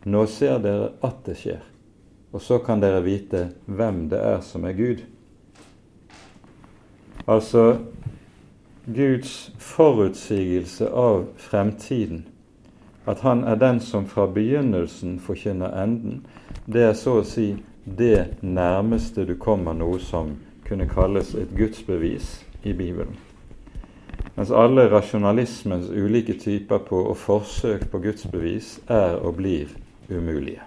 Nå 0.09 0.25
ser 0.29 0.57
dere 0.61 0.89
at 1.05 1.19
det 1.25 1.35
skjer. 1.37 1.61
Og 2.33 2.41
så 2.41 2.57
kan 2.65 2.81
dere 2.81 3.03
vite 3.05 3.49
hvem 3.65 4.07
det 4.09 4.21
er 4.21 4.41
som 4.41 4.65
er 4.65 4.73
Gud. 4.73 5.03
Altså 7.29 7.77
Guds 8.85 9.51
forutsigelse 9.57 10.89
av 10.89 11.27
fremtiden, 11.41 12.25
at 13.05 13.21
han 13.21 13.43
er 13.45 13.55
den 13.61 13.79
som 13.81 14.05
fra 14.09 14.25
begynnelsen 14.29 15.19
forkynner 15.21 15.73
enden, 15.83 16.25
det 16.65 16.83
er 16.89 16.93
så 16.97 17.19
å 17.21 17.25
si 17.25 17.51
det 17.85 18.27
nærmeste 18.41 19.25
du 19.25 19.35
kommer 19.37 19.73
noe 19.73 19.99
som 19.99 20.35
kunne 20.65 20.87
kalles 20.89 21.35
et 21.35 21.51
gudsbevis 21.57 22.45
i 22.63 22.73
Bibelen. 22.73 23.17
Mens 24.35 24.51
alle 24.51 24.89
rasjonalismens 24.91 25.89
ulike 25.89 26.33
typer 26.39 26.77
på 26.77 27.03
og 27.05 27.17
forsøk 27.17 27.89
på 27.91 27.99
gudsbevis 27.99 28.79
er 28.87 29.15
og 29.21 29.35
blir 29.35 29.69
umulige. 30.09 30.61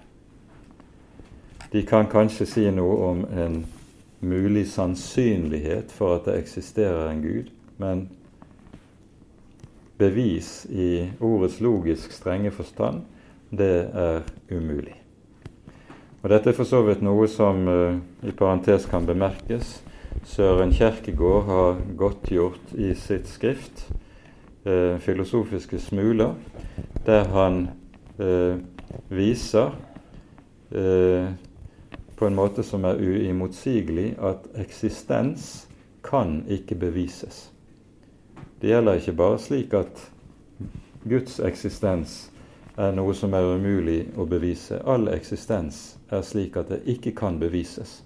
De 1.72 1.82
kan 1.82 2.06
kanskje 2.08 2.46
si 2.46 2.70
noe 2.70 2.96
om 3.10 3.24
en 3.28 3.58
mulig 4.20 4.68
sannsynlighet 4.70 5.92
for 5.92 6.16
at 6.16 6.24
det 6.24 6.38
eksisterer 6.38 7.10
en 7.10 7.22
Gud, 7.22 7.50
men 7.76 8.08
bevis 9.98 10.66
i 10.70 11.10
ordets 11.20 11.60
logisk 11.60 12.12
strenge 12.12 12.50
forstand, 12.50 13.02
det 13.50 13.90
er 13.92 14.22
umulig. 14.50 14.96
Og 16.18 16.30
Dette 16.32 16.50
er 16.50 16.56
for 16.56 16.66
så 16.66 16.80
vidt 16.82 17.02
noe 17.06 17.28
som 17.30 17.60
uh, 17.70 17.98
i 18.26 18.32
parentes 18.34 18.88
kan 18.90 19.06
bemerkes. 19.06 19.76
Søren 20.26 20.72
Kjerkegaard 20.74 21.44
har 21.46 21.76
godtgjort 21.96 22.72
i 22.74 22.90
sitt 22.98 23.28
skrift 23.30 23.84
eh, 24.66 24.98
'Filosofiske 24.98 25.78
smuler', 25.78 26.34
der 27.06 27.28
han 27.32 27.68
eh, 28.18 28.58
viser 29.08 29.76
på 32.16 32.26
en 32.26 32.34
måte 32.34 32.62
som 32.66 32.84
er 32.84 32.98
uimotsigelig, 32.98 34.16
at 34.18 34.48
eksistens 34.58 35.68
kan 36.04 36.42
ikke 36.48 36.74
bevises. 36.74 37.52
Det 38.60 38.68
gjelder 38.72 38.98
ikke 38.98 39.16
bare 39.16 39.38
slik 39.38 39.74
at 39.74 40.02
Guds 41.08 41.38
eksistens 41.40 42.32
er 42.78 42.92
noe 42.94 43.14
som 43.14 43.34
er 43.34 43.56
umulig 43.58 44.04
å 44.16 44.26
bevise. 44.30 44.78
All 44.86 45.08
eksistens 45.10 45.96
er 46.14 46.22
slik 46.22 46.56
at 46.60 46.70
det 46.70 46.84
ikke 46.86 47.12
kan 47.18 47.40
bevises. 47.40 48.02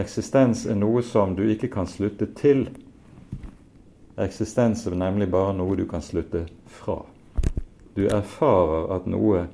Eksistens 0.00 0.64
er 0.70 0.78
noe 0.78 1.02
som 1.04 1.34
du 1.36 1.42
ikke 1.50 1.68
kan 1.68 1.88
slutte 1.90 2.30
til. 2.38 2.68
Eksistens 4.20 4.86
er 4.86 4.96
nemlig 4.96 5.28
bare 5.32 5.52
noe 5.58 5.76
du 5.76 5.84
kan 5.90 6.02
slutte 6.02 6.46
fra. 6.64 7.02
Du 7.94 8.06
erfarer 8.08 8.88
at 8.96 9.08
noe 9.10 9.44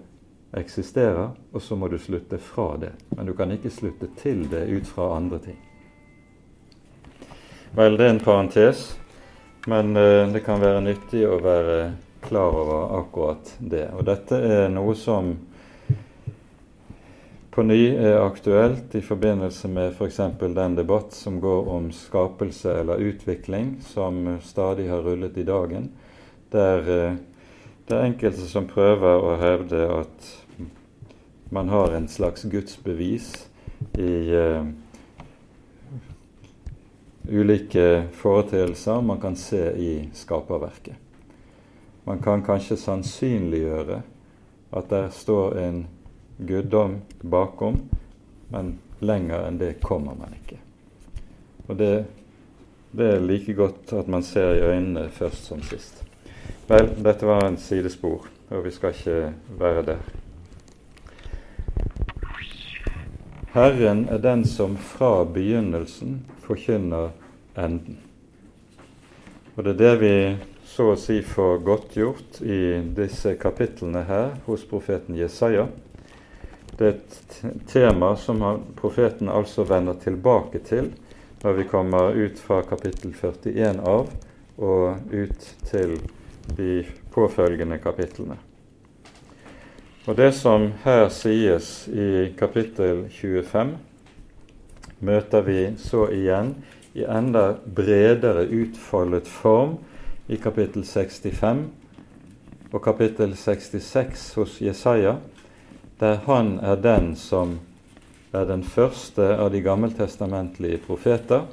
eksisterer, 0.56 1.32
og 1.52 1.62
så 1.62 1.76
må 1.76 1.88
du 1.88 1.98
slutte 1.98 2.38
fra 2.38 2.76
det. 2.80 2.92
Men 3.16 3.26
du 3.26 3.34
kan 3.34 3.50
ikke 3.52 3.72
slutte 3.72 4.12
til 4.20 4.46
det 4.52 4.66
ut 4.70 4.86
fra 4.86 5.10
andre 5.16 5.42
ting. 5.42 5.58
Vel, 7.76 7.98
det 7.98 8.06
er 8.06 8.14
en 8.14 8.22
parentes. 8.22 8.86
Men 9.66 9.96
uh, 9.96 10.28
det 10.30 10.44
kan 10.46 10.62
være 10.62 10.84
nyttig 10.84 11.26
å 11.26 11.40
være 11.42 11.78
klar 12.20 12.54
over 12.54 12.98
akkurat 13.00 13.54
det. 13.58 13.88
Og 13.96 14.04
dette 14.06 14.38
er 14.38 14.68
noe 14.72 14.94
som 14.98 15.34
på 17.56 17.62
ny 17.64 17.94
er 17.96 18.18
aktuelt 18.20 18.94
i 18.94 19.00
forbindelse 19.00 19.68
med 19.72 19.94
f.eks. 19.94 20.18
For 20.36 20.52
den 20.52 20.74
debatt 20.76 21.14
som 21.16 21.38
går 21.40 21.70
om 21.72 21.86
skapelse 21.92 22.74
eller 22.82 23.00
utvikling, 23.00 23.78
som 23.80 24.36
stadig 24.44 24.90
har 24.90 25.00
rullet 25.06 25.38
i 25.40 25.46
dagen, 25.48 25.88
der 26.52 26.84
uh, 26.84 27.16
det 27.86 27.96
er 27.96 28.08
enkelte 28.10 28.44
som 28.50 28.68
prøver 28.68 29.24
å 29.24 29.36
hevde 29.40 29.86
at 29.94 30.28
man 31.54 31.72
har 31.72 31.94
en 31.96 32.10
slags 32.12 32.44
gudsbevis 32.50 33.30
i 33.94 34.12
uh, 34.34 34.66
ulike 37.30 38.08
foreteelser 38.20 39.00
man 39.00 39.22
kan 39.22 39.36
se 39.38 39.62
i 39.80 39.92
skaperverket. 40.12 41.05
Man 42.06 42.22
kan 42.22 42.44
kanskje 42.46 42.76
sannsynliggjøre 42.78 44.02
at 44.76 44.90
der 44.90 45.08
står 45.10 45.58
en 45.58 45.80
guddom 46.38 47.00
bakom, 47.22 47.80
men 48.50 48.76
lenger 49.02 49.48
enn 49.48 49.58
det 49.58 49.80
kommer 49.82 50.14
man 50.14 50.36
ikke. 50.36 50.60
Og 51.66 51.78
det, 51.80 51.90
det 52.94 53.10
er 53.16 53.26
like 53.26 53.56
godt 53.58 53.92
at 53.98 54.08
man 54.08 54.22
ser 54.22 54.54
i 54.54 54.62
øynene 54.62 55.08
først 55.10 55.50
som 55.50 55.62
sist. 55.66 56.04
Vel, 56.68 56.92
dette 57.02 57.26
var 57.26 57.46
en 57.46 57.58
sidespor, 57.58 58.28
og 58.50 58.64
vi 58.64 58.70
skal 58.70 58.94
ikke 58.94 59.32
være 59.58 59.82
der. 59.90 60.08
Herren 63.56 64.08
er 64.12 64.18
den 64.22 64.44
som 64.44 64.76
fra 64.76 65.24
begynnelsen 65.24 66.20
forkynner 66.44 67.10
enden. 67.58 67.98
Og 69.56 69.64
Det 69.64 69.72
er 69.72 69.78
det 69.78 70.00
vi 70.00 70.16
så 70.76 70.90
å 70.92 70.96
si 71.00 71.22
for 71.24 71.62
godtgjort 71.64 72.42
i 72.44 72.82
disse 72.98 73.32
kapitlene 73.40 74.02
her 74.04 74.34
hos 74.44 74.66
profeten 74.68 75.16
Jesaja. 75.16 75.70
Det 76.76 76.84
er 76.84 76.98
et 76.98 77.62
tema 77.70 78.10
som 78.20 78.44
profeten 78.76 79.30
altså 79.32 79.64
vender 79.64 79.96
tilbake 80.02 80.60
til 80.68 80.90
når 81.40 81.56
vi 81.56 81.66
kommer 81.70 82.12
ut 82.12 82.42
fra 82.44 82.60
kapittel 82.68 83.16
41 83.16 83.80
av 83.88 84.12
og 84.60 85.16
ut 85.16 85.48
til 85.64 85.96
de 86.60 86.84
påfølgende 87.16 87.80
kapitlene. 87.80 88.36
Og 90.04 90.14
Det 90.16 90.30
som 90.36 90.74
her 90.84 91.08
sies 91.08 91.88
i 91.88 92.36
kapittel 92.36 93.06
25, 93.10 93.76
møter 95.00 95.48
vi 95.48 95.60
så 95.80 96.04
igjen 96.12 96.52
i 96.92 97.08
enda 97.08 97.54
bredere 97.64 98.44
utfoldet 98.44 99.28
form 99.40 99.78
i 100.26 100.36
kapittel 100.36 100.84
65 100.84 101.64
og 102.72 102.82
kapittel 102.82 103.36
66 103.36 104.34
hos 104.34 104.58
Jesaja, 104.60 105.16
der 106.00 106.18
han 106.26 106.58
er 106.58 106.76
den 106.82 107.14
som 107.16 107.58
er 108.34 108.44
den 108.44 108.64
første 108.66 109.36
av 109.36 109.52
de 109.54 109.62
gammeltestamentlige 109.62 110.80
profeter 110.86 111.46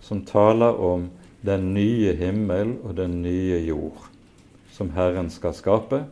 som 0.00 0.24
taler 0.24 0.80
om 0.80 1.10
den 1.44 1.72
nye 1.74 2.14
himmel 2.16 2.78
og 2.82 2.96
den 2.96 3.20
nye 3.22 3.60
jord 3.66 4.08
som 4.72 4.90
Herren 4.96 5.30
skal 5.30 5.54
skape, 5.56 6.02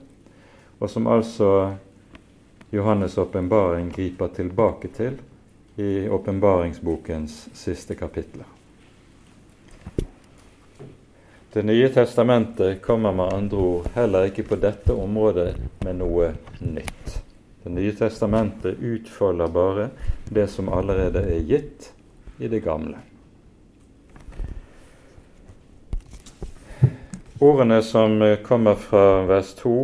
og 0.81 0.91
som 0.91 1.09
altså 1.09 1.75
Johannes' 2.73 3.19
åpenbaring 3.21 3.93
griper 3.93 4.29
tilbake 4.29 4.89
til 4.97 5.19
i 5.77 6.09
åpenbaringsbokens 6.09 7.49
siste 7.53 7.95
kapitler. 7.95 8.54
Det 11.55 11.63
nye 11.63 11.89
testamentet 11.89 12.83
kommer 12.83 13.13
med 13.13 13.33
andre 13.33 13.57
ord 13.57 13.85
heller 13.95 14.25
ikke 14.27 14.43
på 14.43 14.57
dette 14.59 14.91
området 14.91 15.53
med 15.87 16.01
noe 16.01 16.33
nytt. 16.59 17.13
Det 17.63 17.71
nye 17.71 17.93
testamentet 17.95 18.81
utfolder 18.83 19.53
bare 19.55 19.85
det 20.35 20.49
som 20.51 20.67
allerede 20.75 21.23
er 21.23 21.45
gitt 21.47 21.87
i 22.43 22.51
det 22.51 22.59
gamle. 22.65 22.99
Ordene 27.39 27.79
som 27.87 28.19
kommer 28.43 28.75
fra 28.75 29.23
vers 29.31 29.55
2 29.63 29.77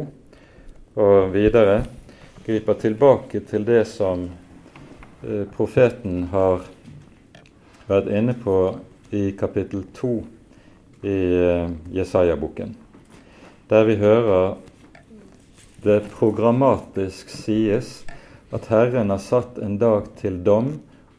og 1.07 1.31
videre, 1.37 1.85
griper 2.49 2.81
tilbake 2.83 3.45
til 3.47 3.69
det 3.71 3.85
som 3.93 4.27
eh, 5.23 5.47
profeten 5.55 6.27
har 6.35 6.67
vært 7.87 8.11
inne 8.11 8.35
på 8.43 8.59
i 9.15 9.29
kapittel 9.39 9.87
2 10.03 10.15
i 11.03 11.19
eh, 11.41 11.71
Jesaja-boken, 11.95 12.75
der 13.69 13.85
vi 13.89 13.97
hører 14.01 14.57
det 15.85 16.03
programmatisk 16.13 17.31
sies 17.33 18.01
at 18.53 18.69
Herren 18.69 19.13
har 19.15 19.23
satt 19.23 19.61
en 19.63 19.79
dag 19.81 20.11
til 20.21 20.41
dom 20.45 20.75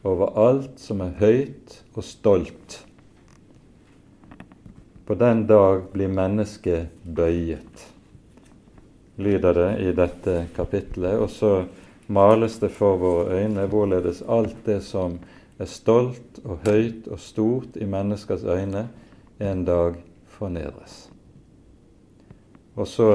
over 0.06 0.34
alt 0.38 0.82
som 0.82 1.02
er 1.02 1.16
høyt 1.18 1.80
og 1.94 2.06
stolt. 2.06 2.82
På 5.06 5.18
den 5.18 5.46
dag 5.48 5.88
blir 5.94 6.12
mennesket 6.12 6.92
bøyet 7.02 7.88
lyder 9.16 9.54
det 9.54 9.70
i 9.80 9.92
dette 9.92 10.46
kapitlet. 10.56 11.18
Og 11.18 11.30
så 11.30 11.64
males 12.06 12.58
det 12.60 12.72
for 12.74 12.98
våre 13.00 13.42
øyne 13.42 13.66
hvorledes 13.70 14.22
alt 14.28 14.56
det 14.66 14.80
som 14.86 15.18
er 15.60 15.70
stolt 15.70 16.40
og 16.44 16.64
høyt 16.66 17.08
og 17.08 17.20
stort 17.20 17.76
i 17.76 17.86
menneskers 17.86 18.44
øyne, 18.44 18.88
en 19.42 19.64
dag 19.64 19.98
fornedres. 20.30 21.08
Og 22.74 22.88
så 22.88 23.08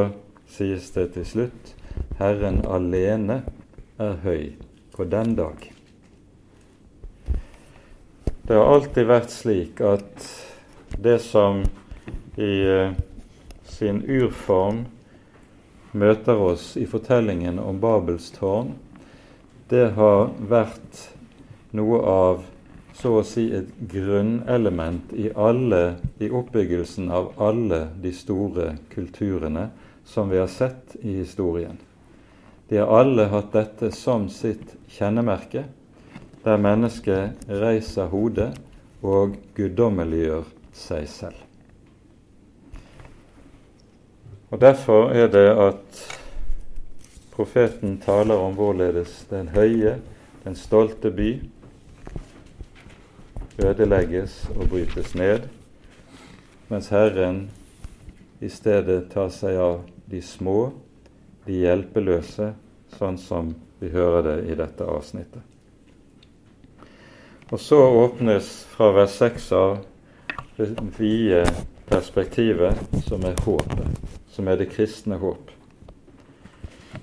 sies 0.51 0.91
det 0.95 1.09
til 1.15 1.25
slutt 1.27 1.73
Herren 2.19 2.61
alene 2.69 3.41
er 4.01 4.19
høy 4.23 4.53
på 4.93 5.05
den 5.09 5.35
dag. 5.37 5.57
Det 8.47 8.55
har 8.55 8.69
alltid 8.73 9.09
vært 9.09 9.33
slik 9.33 9.81
at 9.83 10.27
det 11.03 11.17
som 11.23 11.63
i 12.37 12.53
uh, 12.63 12.93
sin 13.67 14.03
urform 14.05 14.85
møter 15.97 16.39
oss 16.39 16.75
i 16.77 16.85
fortellingen 16.87 17.59
om 17.59 17.81
Babels 17.81 18.29
tårn, 18.35 18.75
det 19.69 19.89
har 19.97 20.29
vært 20.49 21.01
noe 21.75 21.99
av 22.07 22.45
så 22.97 23.19
å 23.19 23.23
si 23.25 23.45
et 23.53 23.69
grunnelement 23.91 25.11
i, 25.13 25.29
alle, 25.35 25.97
i 26.17 26.29
oppbyggelsen 26.33 27.11
av 27.13 27.29
alle 27.37 27.83
de 28.01 28.11
store 28.15 28.71
kulturene 28.89 29.67
som 30.07 30.31
vi 30.31 30.39
har 30.41 30.49
sett 30.49 30.95
i 31.01 31.19
historien. 31.19 31.77
De 32.67 32.79
har 32.81 32.89
alle 32.99 33.27
hatt 33.29 33.51
dette 33.53 33.91
som 33.93 34.25
sitt 34.33 34.73
kjennemerke, 34.89 35.67
der 36.43 36.57
mennesket 36.57 37.45
reiser 37.47 38.09
hodet 38.09 38.49
og 39.05 39.35
guddommeliggjør 39.55 40.47
seg 40.75 41.05
selv. 41.11 41.43
Og 44.49 44.61
Derfor 44.63 45.11
er 45.11 45.29
det 45.29 45.47
at 45.51 46.01
profeten 47.35 47.99
taler 48.01 48.39
om 48.41 48.55
hvorledes 48.57 49.27
den 49.29 49.51
høye, 49.53 49.99
den 50.47 50.55
stolte 50.57 51.11
by 51.13 51.35
ødelegges 53.57 54.45
og 54.55 54.69
brytes 54.69 55.15
ned, 55.15 55.47
mens 56.69 56.89
Herren 56.93 57.49
i 58.41 58.49
stedet 58.49 59.07
tar 59.13 59.31
seg 59.33 59.57
av 59.57 59.79
de 60.05 60.21
små, 60.21 60.71
de 61.47 61.61
hjelpeløse, 61.63 62.51
sånn 62.97 63.17
som 63.17 63.55
vi 63.79 63.89
hører 63.93 64.25
det 64.27 64.37
i 64.51 64.57
dette 64.57 64.85
avsnittet. 64.85 65.41
Og 67.49 67.59
så 67.63 67.79
åpnes 67.79 68.49
fra 68.75 68.91
vers 68.91 69.15
6 69.21 69.51
av 69.55 69.77
det 70.57 70.67
vide 70.97 71.45
perspektivet 71.87 72.97
som 73.05 73.23
er 73.25 73.37
håpet, 73.45 74.01
som 74.33 74.49
er 74.51 74.59
det 74.59 74.71
kristne 74.73 75.19
håp. 75.21 75.53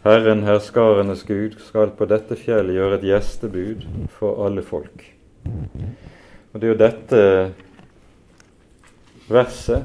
Herren 0.05 0.43
herskarenes 0.45 1.23
Gud 1.25 1.57
skal 1.65 1.95
på 1.97 2.05
dette 2.11 2.37
fjellet 2.37 2.77
gjøre 2.77 2.99
et 2.99 3.07
gjestebud 3.09 3.87
for 4.19 4.45
alle 4.45 4.63
folk. 4.67 5.07
Og 6.55 6.61
Det 6.61 6.67
er 6.69 6.71
jo 6.71 6.79
dette 6.79 7.21
verset 9.27 9.83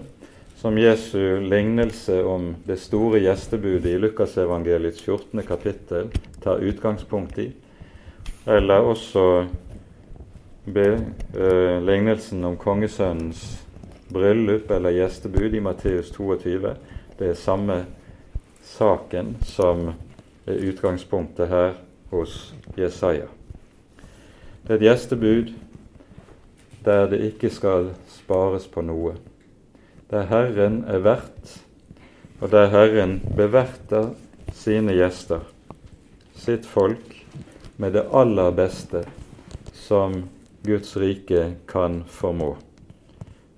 som 0.59 0.75
Jesu 0.77 1.39
lignelse 1.41 2.19
om 2.21 2.51
det 2.67 2.75
store 2.77 3.23
gjestebudet 3.23 3.89
i 3.89 3.97
Lukasevangeliets 3.97 5.01
14. 5.01 5.41
kapittel 5.47 6.11
tar 6.43 6.61
utgangspunkt 6.61 7.39
i, 7.41 7.47
eller 8.45 8.85
også 8.85 9.23
be, 10.65 10.85
eh, 11.33 11.81
lignelsen 11.81 12.45
om 12.45 12.57
kongesønnens 12.57 13.65
bryllup 14.13 14.69
eller 14.71 14.93
gjestebud 14.93 15.53
i 15.53 15.59
Matteus 15.59 16.11
22. 16.11 16.75
Det 17.17 17.31
er 17.31 17.33
samme 17.33 17.79
saken 18.61 19.37
som 19.41 19.87
er 20.45 20.61
utgangspunktet 20.69 21.49
her 21.49 21.73
hos 22.11 22.53
Jesaja. 22.77 23.25
Det 24.67 24.69
er 24.69 24.75
et 24.75 24.87
gjestebud 24.91 25.49
der 26.85 27.07
det 27.11 27.19
ikke 27.31 27.49
skal 27.51 27.91
spares 28.09 28.67
på 28.71 28.83
noe. 28.85 29.15
Der 30.09 30.25
Herren 30.29 30.83
er 30.87 31.03
vert, 31.05 31.53
og 32.39 32.51
der 32.51 32.69
Herren 32.71 33.19
beverter 33.37 34.13
sine 34.55 34.95
gjester, 34.97 35.43
sitt 36.35 36.65
folk, 36.65 37.15
med 37.79 37.93
det 37.95 38.07
aller 38.11 38.51
beste 38.55 39.03
som 39.75 40.23
Guds 40.65 40.95
rike 40.99 41.43
kan 41.67 42.01
formå. 42.07 42.55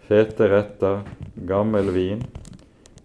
Fete 0.10 0.50
retter, 0.52 1.02
gammel 1.48 1.94
vin, 1.96 2.22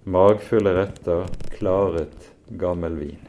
magfulle 0.04 0.74
retter, 0.76 1.24
klaret, 1.54 2.32
gammel 2.60 2.98
vin. 2.98 3.22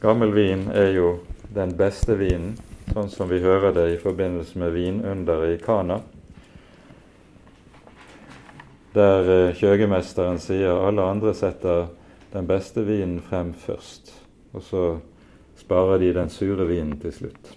Gammel 0.00 0.32
vin 0.34 0.66
er 0.72 0.94
jo 0.96 1.12
den 1.54 1.74
beste 1.76 2.16
vinen 2.16 2.56
sånn 2.90 3.10
som 3.10 3.28
vi 3.30 3.38
hører 3.42 3.74
det 3.74 3.86
i 3.92 4.00
forbindelse 4.00 4.58
med 4.58 4.74
vinunderet 4.74 5.54
i 5.54 5.62
Kana, 5.62 6.00
der 8.94 9.30
eh, 9.30 9.54
kjøgemesteren 9.54 10.40
sier 10.42 10.82
alle 10.82 11.04
andre 11.06 11.34
setter 11.36 11.86
den 12.32 12.48
beste 12.50 12.82
vinen 12.86 13.20
frem 13.22 13.52
først, 13.54 14.10
og 14.54 14.66
så 14.66 14.84
sparer 15.60 16.02
de 16.02 16.10
den 16.16 16.32
sure 16.32 16.66
vinen 16.66 16.98
til 17.02 17.14
slutt. 17.14 17.54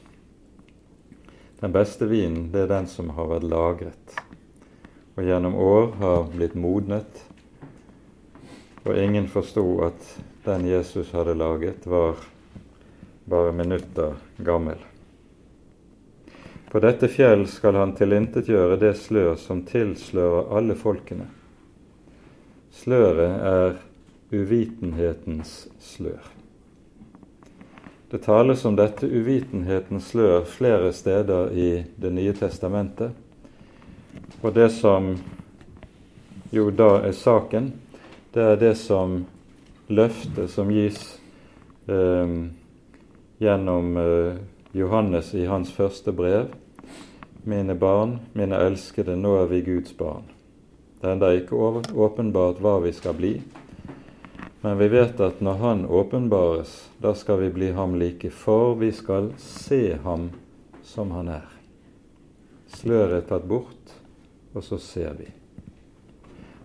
Den 1.63 1.73
beste 1.73 2.05
vinen 2.11 2.51
det 2.53 2.65
er 2.65 2.73
den 2.75 2.89
som 2.91 3.09
har 3.17 3.31
vært 3.33 3.49
lagret, 3.49 4.17
og 5.17 5.25
gjennom 5.25 5.57
år 5.57 5.91
har 6.01 6.29
blitt 6.33 6.57
modnet, 6.59 7.25
og 8.83 8.97
ingen 8.99 9.29
forsto 9.31 9.65
at 9.87 10.15
den 10.45 10.67
Jesus 10.67 11.13
hadde 11.15 11.37
laget, 11.39 11.87
var 11.87 12.19
bare 13.25 13.53
minutter 13.55 14.19
gammel. 14.43 14.92
På 16.73 16.79
dette 16.81 17.05
fjell 17.05 17.43
skal 17.45 17.75
han 17.77 17.91
tilintetgjøre 17.93 18.79
det 18.81 18.95
slør 18.97 19.35
som 19.37 19.59
tilslører 19.61 20.47
alle 20.57 20.73
folkene. 20.73 21.27
Sløret 22.73 23.43
er 23.45 23.75
uvitenhetens 24.33 25.51
slør. 25.77 26.31
Det 28.09 28.23
tales 28.25 28.63
om 28.65 28.73
dette 28.73 29.05
uvitenhetens 29.05 30.07
slør 30.15 30.47
flere 30.49 30.89
steder 30.97 31.53
i 31.53 31.67
Det 31.93 32.09
nye 32.09 32.33
testamentet. 32.33 33.11
Og 34.41 34.55
det 34.57 34.71
som 34.73 35.11
jo 36.49 36.71
da 36.71 37.03
er 37.05 37.13
saken, 37.13 37.69
det 38.33 38.47
er 38.47 38.57
det 38.57 38.73
som 38.81 39.19
løftet 39.93 40.49
som 40.49 40.73
gis 40.73 41.19
eh, 41.85 42.35
gjennom 43.37 43.97
eh, 43.97 44.43
Johannes 44.73 45.35
i 45.37 45.45
hans 45.45 45.69
første 45.69 46.09
brev, 46.11 46.49
mine 47.43 47.75
barn, 47.75 48.19
mine 48.33 48.55
elskede, 48.55 49.15
nå 49.15 49.35
er 49.41 49.51
vi 49.51 49.61
Guds 49.65 49.97
barn. 49.97 50.25
Det 50.99 51.09
er 51.09 51.17
ennå 51.17 51.29
ikke 51.35 51.59
åpenbart 52.05 52.61
hva 52.63 52.77
vi 52.83 52.93
skal 52.95 53.17
bli, 53.17 53.33
men 54.63 54.77
vi 54.79 54.87
vet 54.87 55.19
at 55.19 55.41
når 55.43 55.57
Han 55.59 55.85
åpenbares, 55.85 56.89
da 57.03 57.11
skal 57.13 57.41
vi 57.41 57.49
bli 57.51 57.71
ham 57.71 57.97
like, 57.99 58.29
for 58.31 58.75
vi 58.79 58.91
skal 58.91 59.33
se 59.37 59.97
ham 60.03 60.29
som 60.83 61.11
han 61.11 61.27
er. 61.27 61.49
Sløret 62.71 63.17
er 63.17 63.25
tatt 63.27 63.43
bort, 63.43 63.91
og 64.53 64.63
så 64.63 64.79
ser 64.79 65.17
vi. 65.19 65.27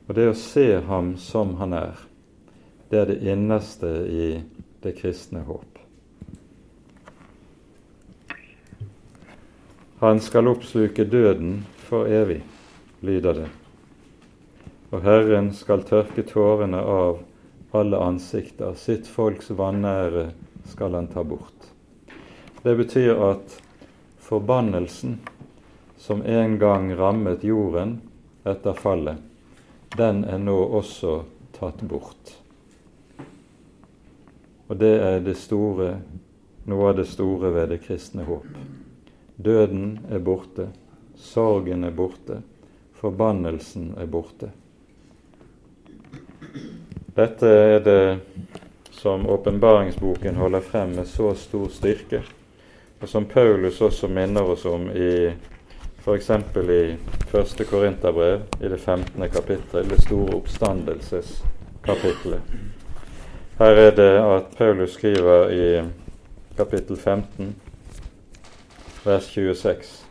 Og 0.07 0.15
det 0.15 0.29
å 0.31 0.39
se 0.39 0.69
ham 0.87 1.17
som 1.19 1.57
han 1.59 1.75
er, 1.75 1.99
det 2.89 3.01
er 3.01 3.11
det 3.11 3.19
innerste 3.35 3.91
i 4.07 4.29
det 4.87 4.95
kristne 5.01 5.43
håp. 5.43 5.78
Han 10.01 10.21
skal 10.21 10.49
oppsluke 10.49 11.05
døden 11.05 11.65
for 11.77 12.07
evig, 12.07 12.45
lyder 13.01 13.35
det. 13.35 13.49
Og 14.95 15.03
Herren 15.03 15.51
skal 15.51 15.83
tørke 15.83 16.23
tårene 16.23 16.79
av 16.79 17.19
alle 17.75 17.99
ansikter, 17.99 18.77
sitt 18.79 19.11
folks 19.11 19.51
vanære 19.51 20.29
skal 20.71 20.95
han 20.95 21.11
ta 21.11 21.27
bort. 21.27 21.67
Det 22.63 22.77
betyr 22.79 23.19
at 23.27 23.59
forbannelsen 24.23 25.19
som 25.99 26.23
en 26.23 26.59
gang 26.63 26.93
rammet 26.95 27.43
jorden 27.43 27.99
etter 28.47 28.79
fallet, 28.79 29.19
den 29.99 30.23
er 30.31 30.39
nå 30.39 30.61
også 30.79 31.25
tatt 31.59 31.83
bort. 31.83 32.37
Og 34.71 34.79
det 34.79 34.95
er 35.03 35.19
det 35.27 35.41
store, 35.43 35.97
noe 36.71 36.93
av 36.93 37.01
det 37.03 37.11
store 37.11 37.51
ved 37.51 37.75
det 37.75 37.83
kristne 37.83 38.23
håp. 38.31 38.47
Døden 39.39 40.01
er 40.11 40.19
borte, 40.19 40.67
sorgen 41.15 41.85
er 41.85 41.91
borte, 41.95 42.43
forbannelsen 42.99 43.95
er 43.99 44.07
borte. 44.11 44.51
Dette 47.15 47.47
er 47.47 47.79
det 47.87 48.19
som 48.91 49.29
åpenbaringsboken 49.31 50.35
holder 50.35 50.61
frem 50.61 50.91
med 50.99 51.07
så 51.07 51.35
stor 51.39 51.69
styrke, 51.71 52.23
og 53.01 53.09
som 53.09 53.25
Paulus 53.31 53.81
også 53.81 54.09
minner 54.11 54.43
oss 54.43 54.65
om 54.67 54.91
i 54.91 55.31
f.eks. 56.03 56.31
i 56.31 56.97
første 57.31 57.65
Korinterbrev, 57.65 58.41
i 58.61 58.69
det 58.69 58.81
15. 58.81 59.29
kapittel, 59.31 59.91
det 59.91 60.03
store 60.03 60.35
oppstandelseskapittelet. 60.35 62.41
Her 63.59 63.75
er 63.87 63.91
det 63.95 64.19
at 64.19 64.43
Paulus 64.59 64.91
skriver 64.99 65.49
i 65.51 65.83
kapittel 66.57 66.97
15, 66.97 67.55
vers 69.05 69.27
26. 69.35 70.05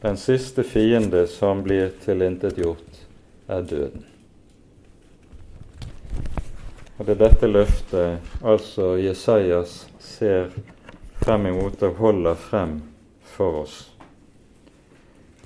Den 0.00 0.16
siste 0.16 0.62
fiende 0.62 1.26
som 1.26 1.62
blir 1.62 1.90
tilintetgjort, 2.04 3.00
er 3.48 3.62
døden. 3.62 4.04
Og 6.98 7.06
Det 7.06 7.14
er 7.14 7.28
dette 7.28 7.48
løftet 7.48 8.42
altså 8.44 8.96
Jesajas 9.00 9.86
ser 9.98 10.50
frem 11.20 11.46
imot 11.46 11.82
og 11.82 11.94
holder 11.96 12.34
frem 12.34 12.74
for 13.24 13.62
oss. 13.62 13.76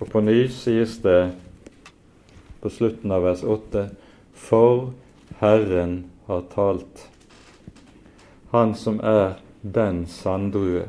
Og 0.01 0.11
på 0.11 0.21
ny 0.21 0.49
sies 0.51 0.99
det 1.03 1.33
på 2.62 2.71
slutten 2.75 3.12
av 3.15 3.23
vers 3.23 3.43
8.: 3.43 3.89
For 4.35 4.93
Herren 5.39 6.11
har 6.27 6.43
talt. 6.55 7.09
Han 8.51 8.75
som 8.75 9.01
er 9.01 9.39
den 9.62 10.07
sanddrue, 10.07 10.89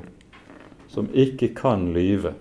som 0.96 1.10
ikke 1.12 1.52
kan 1.56 1.90
lyve, 1.94 2.34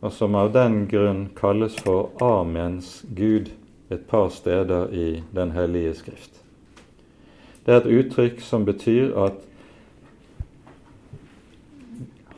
og 0.00 0.12
som 0.12 0.34
av 0.34 0.50
den 0.52 0.88
grunn 0.90 1.28
kalles 1.38 1.76
for 1.78 2.10
Amens 2.24 3.04
Gud 3.14 3.52
et 3.90 4.08
par 4.10 4.28
steder 4.34 4.90
i 4.90 5.22
Den 5.34 5.50
hellige 5.50 5.94
skrift. 5.94 6.42
Det 7.66 7.74
er 7.74 7.80
et 7.80 7.92
uttrykk 8.00 8.40
som 8.42 8.64
betyr 8.66 9.14
at 9.18 9.38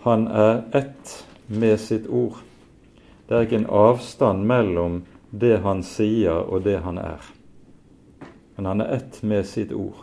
han 0.02 0.26
er 0.26 0.62
ett 0.74 1.24
med 1.46 1.80
sitt 1.80 2.08
ord. 2.10 2.42
Det 3.28 3.36
er 3.36 3.46
ikke 3.46 3.62
en 3.62 3.70
avstand 3.70 4.44
mellom 4.44 5.02
det 5.30 5.62
han 5.64 5.80
sier 5.86 6.42
og 6.42 6.64
det 6.64 6.80
han 6.84 6.98
er. 6.98 7.22
Men 8.56 8.66
han 8.66 8.80
er 8.84 8.96
ett 8.98 9.22
med 9.22 9.46
sitt 9.46 9.72
ord. 9.72 10.02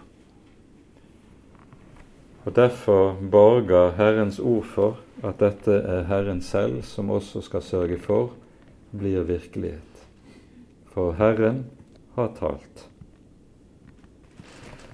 Og 2.50 2.56
Derfor 2.56 3.16
borger 3.32 3.92
Herrens 3.92 4.40
ord 4.40 4.64
for 4.66 4.98
at 5.24 5.38
dette 5.38 5.72
er 5.86 6.08
Herren 6.10 6.40
selv 6.42 6.80
som 6.82 7.12
også 7.14 7.44
skal 7.46 7.62
sørge 7.62 8.00
for 8.02 8.32
blir 8.90 9.22
virkelighet. 9.22 10.08
For 10.90 11.14
Herren 11.14 11.68
har 12.16 12.32
talt. 12.40 12.88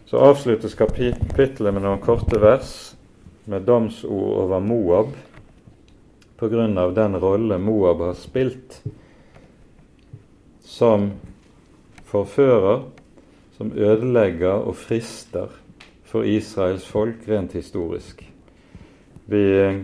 Så 0.05 0.19
avsluttes 0.19 0.75
kapitlet 0.75 1.71
med 1.71 1.79
noen 1.79 2.03
korte 2.03 2.43
vers 2.43 2.75
med 3.47 3.63
domsord 3.63 4.35
over 4.43 4.59
Moab 4.59 5.15
av 6.43 6.93
den 6.93 7.19
rolle 7.23 7.57
Moab 7.57 8.03
har 8.03 8.17
spilt 8.19 8.81
som 10.59 11.13
forfører, 12.03 12.83
som 13.55 13.71
ødelegger 13.71 14.59
og 14.67 14.75
frister 14.75 15.61
for 16.15 16.23
Israels 16.25 16.85
folk 16.87 17.27
rent 17.27 17.53
historisk. 17.53 18.21
Vi 19.25 19.43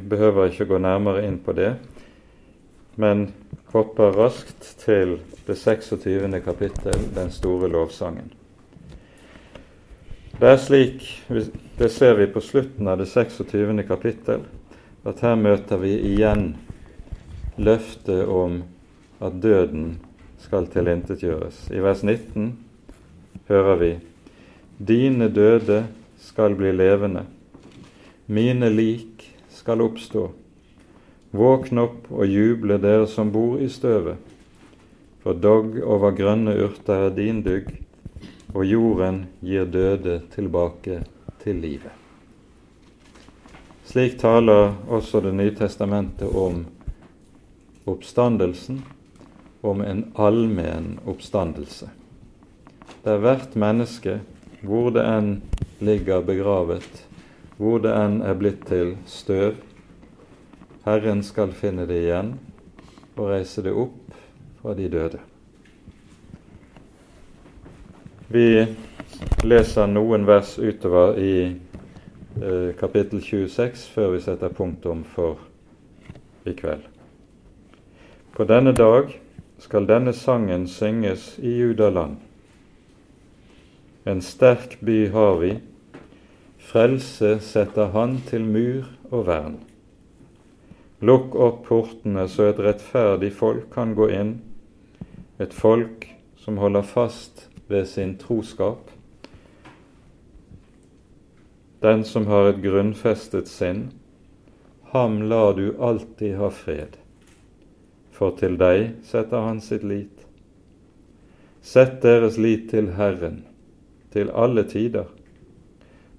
behøver 0.10 0.46
ikke 0.48 0.70
gå 0.70 0.78
nærmere 0.80 1.26
inn 1.28 1.42
på 1.44 1.52
det, 1.52 1.74
men 2.96 3.26
hopper 3.74 4.16
raskt 4.16 4.70
til 4.80 5.18
det 5.44 5.58
26. 5.60 6.32
kapittel, 6.46 7.04
den 7.18 7.36
store 7.36 7.68
lovsangen. 7.74 8.32
Det 10.40 10.54
er 10.54 10.58
slik, 10.64 11.04
det 11.28 11.92
ser 11.92 12.16
vi 12.16 12.32
på 12.32 12.40
slutten 12.40 12.88
av 12.88 13.04
det 13.04 13.12
26. 13.12 13.84
kapittel, 13.84 14.48
at 15.04 15.20
her 15.28 15.36
møter 15.36 15.84
vi 15.84 15.98
igjen 16.14 16.54
løftet 17.60 18.24
om 18.24 18.62
at 19.20 19.42
døden 19.44 19.98
skal 20.40 20.72
tilintetgjøres. 20.72 21.66
I 21.76 21.84
vers 21.84 22.08
19 22.08 22.54
hører 23.52 23.82
vi 23.84 23.98
Dine 24.80 25.28
døde 25.28 25.84
skal 26.32 26.56
bli 26.56 26.72
levende, 26.72 27.26
mine 28.26 28.70
lik 28.70 29.26
skal 29.52 29.82
oppstå. 29.84 30.30
Våkn 31.36 31.80
opp 31.84 32.08
og 32.12 32.28
juble, 32.28 32.78
dere 32.80 33.08
som 33.08 33.34
bor 33.36 33.60
i 33.60 33.68
støvet. 33.72 34.16
For 35.24 35.36
dogg 35.36 35.76
over 35.84 36.16
grønne 36.16 36.56
urter 36.64 37.10
er 37.10 37.16
din 37.16 37.44
dugg, 37.44 37.68
og 38.56 38.64
jorden 38.64 39.26
gir 39.44 39.68
døde 39.68 40.22
tilbake 40.32 41.02
til 41.44 41.60
livet. 41.60 41.92
Slik 43.92 44.16
taler 44.20 44.72
også 44.88 45.20
Det 45.20 45.34
nye 45.36 45.56
testamentet 45.56 46.32
om 46.32 46.64
oppstandelsen, 47.86 48.84
om 49.62 49.82
en 49.84 50.06
allmenn 50.16 51.00
oppstandelse. 51.06 51.90
Der 53.04 53.20
hvert 53.20 53.56
menneske, 53.56 54.22
hvor 54.62 54.92
det 54.94 55.04
enn 55.06 55.34
ligger 55.82 56.22
begravet, 56.26 57.06
hvor 57.58 57.82
det 57.82 57.94
enn 57.98 58.22
er 58.26 58.38
blitt 58.38 58.66
til 58.70 58.96
støv, 59.10 59.58
Herren 60.86 61.22
skal 61.24 61.52
finne 61.54 61.86
det 61.90 62.00
igjen 62.08 62.36
og 63.18 63.28
reise 63.30 63.62
det 63.62 63.74
opp 63.78 64.16
fra 64.62 64.74
de 64.78 64.88
døde. 64.90 65.20
Vi 68.32 68.64
leser 69.44 69.90
noen 69.92 70.26
vers 70.26 70.56
utover 70.58 71.18
i 71.20 71.36
eh, 71.52 72.70
kapittel 72.80 73.22
26 73.22 73.86
før 73.94 74.14
vi 74.16 74.24
setter 74.24 74.54
punktum 74.56 75.04
for 75.04 75.42
i 76.48 76.56
kveld. 76.58 76.88
På 78.34 78.48
denne 78.48 78.74
dag 78.74 79.12
skal 79.62 79.86
denne 79.90 80.14
sangen 80.18 80.66
synges 80.72 81.36
i 81.44 81.58
Judaland. 81.60 82.18
En 84.04 84.22
sterk 84.22 84.80
by 84.82 85.10
har 85.14 85.36
vi, 85.38 85.52
frelse 86.58 87.36
setter 87.46 87.92
han 87.94 88.16
til 88.26 88.48
mur 88.50 88.88
og 89.12 89.28
vern. 89.28 89.60
Lukk 91.06 91.36
opp 91.38 91.60
portene 91.68 92.24
så 92.30 92.48
et 92.50 92.62
rettferdig 92.66 93.30
folk 93.38 93.68
kan 93.74 93.94
gå 93.98 94.08
inn, 94.14 94.32
et 95.38 95.54
folk 95.54 96.08
som 96.42 96.58
holder 96.58 96.86
fast 96.86 97.46
ved 97.70 97.86
sin 97.90 98.16
troskap. 98.18 98.90
Den 101.86 102.02
som 102.06 102.26
har 102.30 102.50
et 102.50 102.64
grunnfestet 102.66 103.50
sinn, 103.50 103.92
ham 104.96 105.22
lar 105.30 105.54
du 105.58 105.76
alltid 105.78 106.40
ha 106.42 106.50
fred, 106.50 106.98
for 108.10 108.34
til 108.42 108.58
deg 108.58 108.96
setter 109.06 109.46
han 109.46 109.62
sitt 109.62 109.86
lit. 109.86 110.26
Sett 111.62 112.02
deres 112.02 112.42
lit 112.42 112.70
til 112.74 112.96
Herren, 112.98 113.44
til 114.12 114.32
alle 114.36 114.64
tider, 114.68 115.08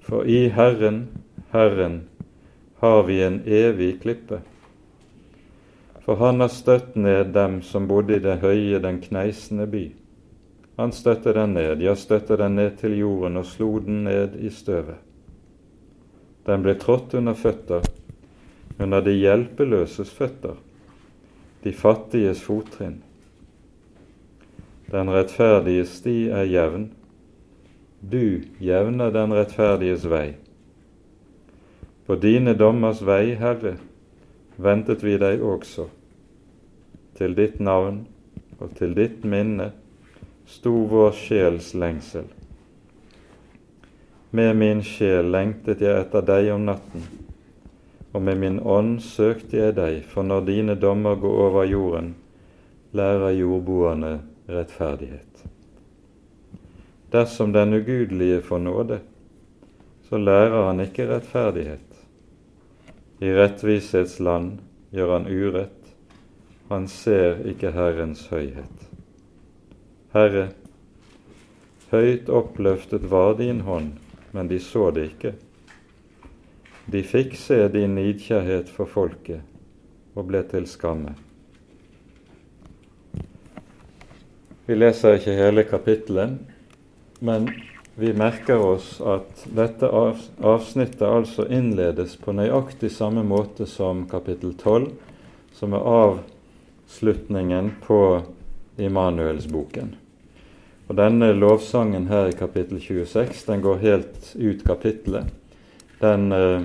for 0.03 0.25
i 0.25 0.49
Herren, 0.49 1.07
Herren, 1.53 2.03
har 2.83 3.03
vi 3.07 3.23
en 3.23 3.43
evig 3.47 4.01
klippe. 4.03 4.41
For 6.03 6.19
han 6.19 6.41
har 6.41 6.51
støtt 6.51 6.97
ned 6.97 7.31
dem 7.35 7.61
som 7.63 7.87
bodde 7.87 8.17
i 8.17 8.23
det 8.23 8.41
høye, 8.43 8.81
den 8.83 8.99
kneisende 9.05 9.69
by. 9.71 9.85
Han 10.81 10.93
støtte 10.93 11.35
den 11.37 11.55
ned, 11.55 11.83
ja, 11.85 11.95
støtte 11.95 12.37
den 12.41 12.57
ned 12.59 12.79
til 12.81 12.97
jorden 12.99 13.37
og 13.39 13.47
slo 13.47 13.77
den 13.85 14.03
ned 14.09 14.35
i 14.41 14.51
støvet. 14.51 14.99
Den 16.47 16.65
ble 16.65 16.75
trådt 16.75 17.15
under 17.15 17.37
føtter, 17.39 17.85
under 18.81 19.05
de 19.05 19.15
hjelpeløses 19.15 20.11
føtter, 20.11 20.57
de 21.63 21.73
fattiges 21.73 22.43
fottrinn. 22.43 22.99
Den 24.91 25.13
rettferdige 25.13 25.85
sti 25.87 26.17
er 26.35 26.49
jevn, 26.51 26.89
du 28.11 28.43
jevner 28.59 29.11
den 29.11 29.33
rettferdiges 29.33 30.05
vei. 30.05 30.35
På 32.07 32.17
dine 32.19 32.55
dommers 32.59 33.03
vei, 33.03 33.35
Herre, 33.39 33.77
ventet 34.57 35.05
vi 35.07 35.15
deg 35.23 35.43
også, 35.47 35.87
til 37.15 37.37
ditt 37.39 37.61
navn 37.63 38.03
og 38.59 38.75
til 38.79 38.97
ditt 38.99 39.23
minne 39.23 39.71
sto 40.51 40.73
vår 40.91 41.15
sjels 41.15 41.73
lengsel. 41.79 42.27
Med 44.35 44.57
min 44.59 44.83
sjel 44.83 45.31
lengtet 45.31 45.85
jeg 45.85 46.03
etter 46.03 46.27
deg 46.27 46.51
om 46.55 46.67
natten, 46.67 47.07
og 48.13 48.23
med 48.27 48.41
min 48.43 48.59
ånd 48.61 48.99
søkte 49.05 49.61
jeg 49.61 49.79
deg, 49.79 50.03
for 50.09 50.27
når 50.27 50.47
dine 50.51 50.75
dommer 50.75 51.17
går 51.23 51.41
over 51.47 51.71
jorden, 51.71 52.15
lærer 52.93 53.39
jordboerne 53.39 54.17
rettferdighet. 54.49 55.47
Dersom 57.13 57.53
den 57.53 57.73
ugudelige 57.73 58.41
får 58.41 58.59
nåde, 58.59 59.01
så 60.09 60.19
lærer 60.19 60.67
han 60.67 60.81
ikke 60.81 61.09
rettferdighet. 61.11 61.99
I 63.21 63.33
rettvisets 63.37 64.17
gjør 64.91 65.13
han 65.13 65.27
urett, 65.29 65.93
han 66.69 66.89
ser 66.89 67.43
ikke 67.49 67.71
Herrens 67.77 68.25
høyhet. 68.33 68.87
Herre, 70.13 70.47
høyt 71.93 72.33
oppløftet 72.33 73.05
var 73.11 73.37
din 73.37 73.61
hånd, 73.61 73.93
men 74.33 74.49
de 74.49 74.61
så 74.61 74.91
det 74.91 75.05
ikke. 75.11 75.35
De 76.93 77.03
fikk 77.05 77.37
se 77.37 77.61
din 77.69 77.95
nidkjærhet 77.95 78.73
for 78.73 78.89
folket 78.89 79.45
og 80.17 80.27
ble 80.33 80.41
til 80.49 80.65
skamme. 80.67 81.13
Vi 84.67 84.81
leser 84.81 85.21
ikke 85.21 85.37
hele 85.37 85.65
kapittelet, 85.69 86.39
men 87.23 87.49
vi 87.95 88.11
merker 88.17 88.59
oss 88.59 88.97
at 89.05 89.45
dette 89.55 89.87
avsnittet 89.89 91.05
altså 91.07 91.47
innledes 91.47 92.17
på 92.19 92.35
nøyaktig 92.35 92.91
samme 92.91 93.23
måte 93.23 93.69
som 93.71 94.07
kapittel 94.11 94.57
12, 94.59 94.89
som 95.55 95.77
er 95.77 95.89
avslutningen 95.95 97.75
på 97.87 98.01
Immanuelsboken. 98.83 99.93
Og 100.89 100.99
Denne 100.99 101.31
lovsangen 101.37 102.09
her 102.11 102.33
i 102.33 102.37
kapittel 102.37 102.81
26 102.83 103.45
den 103.47 103.63
går 103.63 103.85
helt 103.85 104.33
ut 104.35 104.65
kapittelet. 104.67 105.29
Den 106.03 106.33
eh, 106.33 106.65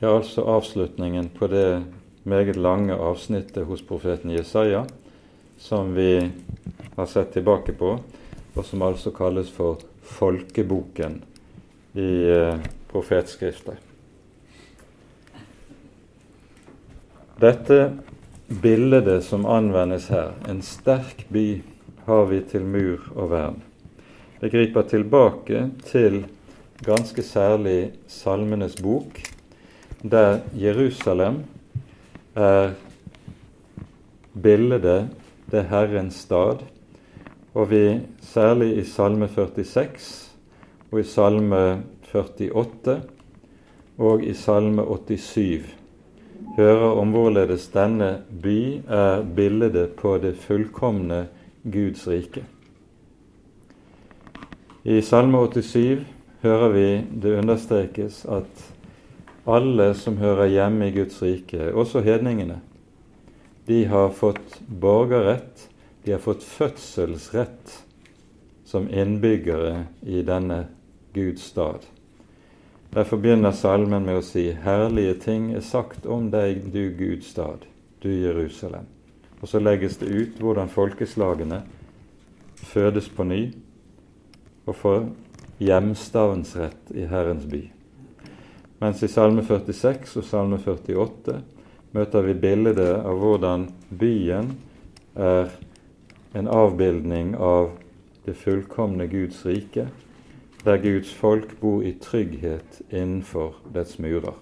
er 0.00 0.14
altså 0.14 0.46
avslutningen 0.56 1.28
på 1.36 1.50
det 1.52 1.82
meget 2.24 2.56
lange 2.56 2.96
avsnittet 2.96 3.68
hos 3.68 3.84
profeten 3.84 4.32
Jesaja 4.32 4.86
som 5.58 5.92
vi 5.94 6.30
har 6.96 7.06
sett 7.06 7.32
tilbake 7.32 7.72
på, 7.72 7.98
og 8.58 8.66
som 8.66 8.82
altså 8.82 9.14
kalles 9.14 9.50
for 9.54 9.78
folkeboken 10.02 11.20
i 11.94 12.10
profetskrifter. 12.88 13.78
profetskriftet. 13.78 13.84
Dette 17.38 17.92
bildet 18.62 19.06
som 19.22 19.44
anvendes 19.46 20.08
her, 20.10 20.32
en 20.50 20.58
sterk 20.66 21.20
by 21.30 21.60
har 22.08 22.24
vi 22.26 22.40
til 22.50 22.64
mur 22.66 23.04
og 23.14 23.28
vern. 23.30 23.60
Det 24.40 24.50
griper 24.50 24.88
tilbake 24.90 25.60
til 25.86 26.24
ganske 26.82 27.22
særlig 27.22 27.92
Salmenes 28.10 28.74
bok, 28.82 29.20
der 30.02 30.40
Jerusalem 30.58 31.44
er 32.34 32.74
bildet 34.34 35.14
det 35.52 35.64
Herrens 35.70 36.18
stad, 36.26 36.66
og 37.54 37.70
vi 37.70 38.00
særlig 38.28 38.76
i 38.76 38.84
Salme 38.84 39.28
46 39.28 40.28
og 40.90 41.00
i 41.00 41.04
Salme 41.08 41.62
48 42.12 43.00
og 43.98 44.22
i 44.24 44.34
Salme 44.36 44.84
87 44.84 45.74
hører 46.58 46.98
om 47.00 47.14
hvorledes 47.14 47.68
denne 47.72 48.10
by 48.42 48.60
er 48.84 49.24
bildet 49.36 49.96
på 49.96 50.16
det 50.20 50.34
fullkomne 50.42 51.24
Guds 51.64 52.04
rike. 52.08 52.44
I 54.84 55.00
Salme 55.00 55.40
87 55.48 56.04
hører 56.42 56.68
vi 56.76 56.86
det 57.22 57.34
understrekes 57.40 58.22
at 58.28 58.68
alle 59.48 59.94
som 59.96 60.20
hører 60.20 60.52
hjemme 60.52 60.90
i 60.90 60.96
Guds 61.00 61.22
rike, 61.24 61.72
også 61.72 62.04
hedningene, 62.04 62.60
de 63.68 63.84
har 63.88 64.12
fått 64.12 64.60
borgerrett, 64.68 65.68
de 66.04 66.12
har 66.12 66.20
fått 66.24 66.44
fødselsrett 66.44 67.87
som 68.68 68.90
innbyggere 68.92 69.86
i 70.04 70.20
denne 70.22 70.66
Guds 71.16 71.42
stad. 71.42 71.86
Derfor 72.90 73.16
begynner 73.16 73.52
salmen 73.56 74.04
med 74.04 74.18
å 74.20 74.24
si:" 74.24 74.50
Herlige 74.52 75.14
ting 75.14 75.54
er 75.56 75.64
sagt 75.64 76.06
om 76.06 76.30
deg, 76.30 76.68
du 76.72 76.90
Guds 76.98 77.30
stad, 77.32 77.64
du 78.02 78.10
Jerusalem. 78.12 78.84
Og 79.40 79.48
så 79.48 79.58
legges 79.58 79.96
det 79.96 80.06
ut 80.06 80.40
hvordan 80.40 80.68
folkeslagene 80.68 81.62
fødes 82.56 83.08
på 83.08 83.24
ny 83.24 83.52
og 84.66 84.76
får 84.76 85.08
hjemstavnsrett 85.58 86.92
i 86.94 87.06
Herrens 87.08 87.46
by. 87.48 87.62
Mens 88.80 89.02
i 89.02 89.08
Salme 89.08 89.42
46 89.42 90.16
og 90.16 90.24
Salme 90.24 90.58
48 90.58 91.40
møter 91.96 92.22
vi 92.22 92.34
bildet 92.34 93.00
av 93.00 93.16
hvordan 93.16 93.68
byen 93.88 94.52
er 95.16 95.54
en 96.36 96.48
avbildning 96.48 97.32
av 97.34 97.77
det 98.28 98.36
fullkomne 98.36 99.08
Guds 99.08 99.40
rike, 99.46 99.88
der 100.64 100.76
Guds 100.82 101.14
folk 101.14 101.56
bor 101.60 101.82
i 101.82 101.94
trygghet 102.00 102.82
innenfor 102.90 103.56
dets 103.74 103.98
murer. 103.98 104.36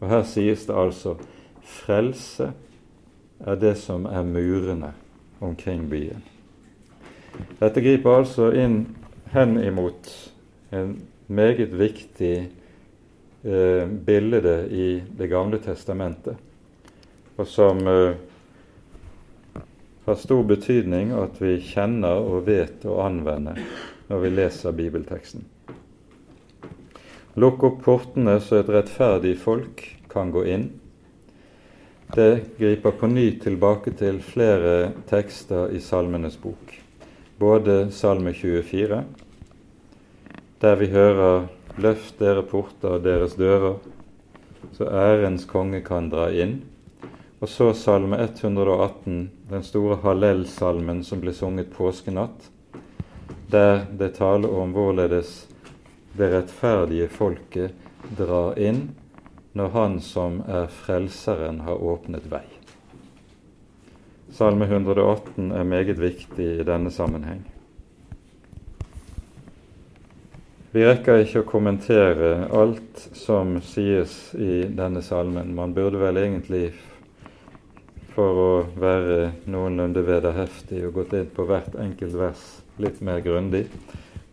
Og 0.00 0.08
Her 0.08 0.22
sies 0.24 0.66
det 0.68 0.76
altså 0.78 1.16
frelse 1.66 2.52
er 3.40 3.58
det 3.60 3.74
som 3.80 4.06
er 4.06 4.22
murene 4.22 4.92
omkring 5.40 5.88
byen. 5.90 6.22
Dette 7.60 7.82
griper 7.82 8.20
altså 8.20 8.50
inn 8.52 8.82
hen 9.32 9.56
imot 9.62 10.10
en 10.72 10.96
meget 11.26 11.72
viktig 11.78 12.34
eh, 13.44 13.84
bilde 14.06 14.56
i 14.70 15.02
Det 15.18 15.28
gamle 15.28 15.58
testamentet, 15.58 16.36
og 17.36 17.46
som 17.46 17.86
eh, 17.88 18.14
har 20.04 20.18
stor 20.18 20.42
betydning 20.48 21.12
at 21.16 21.40
vi 21.42 21.58
kjenner 21.62 22.20
og 22.24 22.46
vet 22.48 22.84
å 22.88 23.00
anvende 23.04 23.56
når 24.08 24.22
vi 24.24 24.34
leser 24.34 24.76
bibelteksten. 24.76 25.44
Lukk 27.40 27.62
opp 27.62 27.82
portene 27.84 28.40
så 28.42 28.58
et 28.60 28.70
rettferdig 28.72 29.36
folk 29.38 29.84
kan 30.10 30.32
gå 30.34 30.44
inn. 30.50 30.66
Det 32.10 32.56
griper 32.58 32.96
på 32.98 33.06
ny 33.06 33.28
tilbake 33.38 33.92
til 33.94 34.18
flere 34.24 34.90
tekster 35.06 35.70
i 35.70 35.78
Salmenes 35.84 36.40
bok. 36.42 36.74
Både 37.38 37.84
Salme 37.94 38.32
24, 38.34 39.04
der 40.60 40.76
vi 40.76 40.90
hører 40.90 41.46
'Løft 41.78 42.18
dere 42.18 42.42
porter 42.42 42.96
og 42.98 43.04
deres 43.04 43.38
dører, 43.38 43.78
så 44.74 44.90
ærens 44.90 45.46
konge 45.46 45.80
kan 45.80 46.10
dra 46.10 46.26
inn'. 46.34 46.58
Og 47.40 47.48
så 47.48 47.70
Salme 47.74 48.18
118, 48.20 49.30
den 49.48 49.62
store 49.64 49.96
Hallel-salmen 50.02 51.00
som 51.04 51.22
ble 51.22 51.32
sunget 51.32 51.70
påskenatt, 51.72 52.50
der 53.48 53.86
det 53.96 54.10
taler 54.18 54.52
om 54.52 54.74
hvorledes 54.76 55.46
det 56.18 56.28
rettferdige 56.34 57.08
folket 57.08 57.72
drar 58.18 58.58
inn 58.60 58.90
når 59.56 59.72
Han 59.74 59.96
som 60.04 60.42
er 60.44 60.68
Frelseren, 60.68 61.62
har 61.64 61.80
åpnet 61.80 62.28
vei. 62.30 62.44
Salme 64.30 64.68
118 64.68 65.50
er 65.50 65.64
meget 65.64 65.98
viktig 65.98 66.50
i 66.60 66.68
denne 66.68 66.92
sammenheng. 66.92 67.40
Vi 70.70 70.84
rekker 70.86 71.24
ikke 71.24 71.40
å 71.42 71.48
kommentere 71.48 72.46
alt 72.54 73.08
som 73.18 73.56
sies 73.64 74.30
i 74.38 74.68
denne 74.70 75.02
salmen. 75.02 75.50
Man 75.56 75.72
burde 75.74 75.98
vel 75.98 76.20
egentlig, 76.20 76.68
for 78.20 78.38
å 78.40 78.48
være 78.76 79.30
noenlunde 79.48 80.02
vederheftig, 80.04 80.82
og 80.84 80.98
gått 80.98 81.14
inn 81.16 81.28
på 81.32 81.46
hvert 81.48 81.72
enkelt 81.80 82.18
vers 82.20 82.42
litt 82.76 82.98
mer 83.00 83.22
grundig. 83.24 83.62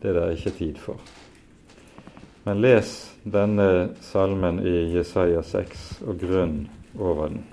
Det 0.02 0.10
er 0.12 0.18
det 0.18 0.26
ikke 0.36 0.56
tid 0.58 0.82
for. 0.82 1.00
Men 2.44 2.60
les 2.60 2.92
denne 3.24 3.94
salmen 4.04 4.60
i 4.60 4.74
Jesaja 4.92 5.40
6 5.40 5.86
og 6.04 6.20
grunn 6.20 6.58
over 7.00 7.32
den. 7.32 7.46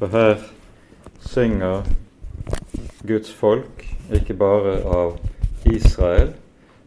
For 0.00 0.12
her 0.16 0.40
synger 1.20 1.84
Guds 3.04 3.36
folk 3.36 3.84
ikke 4.08 4.40
bare 4.40 4.78
av 4.88 5.18
Israel, 5.68 6.32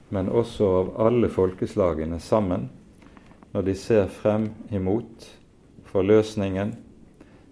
men 0.10 0.34
også 0.34 0.74
av 0.82 0.94
alle 1.06 1.30
folkeslagene 1.30 2.18
sammen 2.18 2.72
når 3.54 3.70
de 3.70 3.78
ser 3.78 4.06
frem 4.10 4.56
imot 4.74 5.30
forløsningen, 5.90 6.78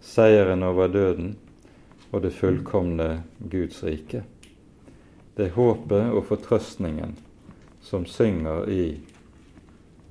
seieren 0.07 0.63
over 0.63 0.87
døden 0.87 1.35
og 2.11 2.23
det 2.23 2.31
fullkomne 2.33 3.23
Guds 3.51 3.83
rike. 3.83 4.23
Det 5.37 5.49
er 5.49 5.57
håpet 5.57 6.13
og 6.15 6.23
fortrøstningen 6.29 7.17
som 7.83 8.05
synger 8.09 8.69
i 8.71 8.83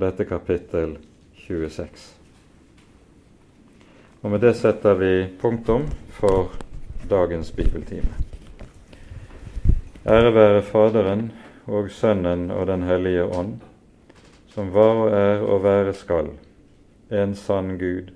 dette 0.01 0.25
kapittel 0.29 0.99
26. 1.47 1.89
Og 4.23 4.31
Med 4.31 4.41
det 4.41 4.55
setter 4.59 4.95
vi 4.95 5.27
punktum 5.41 5.89
for 6.11 6.53
dagens 7.11 7.53
bibeltime. 7.53 8.13
Ære 10.07 10.35
være 10.35 10.63
Faderen 10.63 11.31
og 11.67 11.91
Sønnen 11.91 12.51
og 12.51 12.67
Den 12.67 12.83
hellige 12.83 13.25
ånd, 13.25 13.61
som 14.55 14.73
var 14.75 15.01
og 15.03 15.11
er 15.11 15.43
og 15.43 15.63
være 15.65 15.95
skal, 15.95 16.31
en 17.11 17.35
sann 17.35 17.79
Gud, 17.79 18.16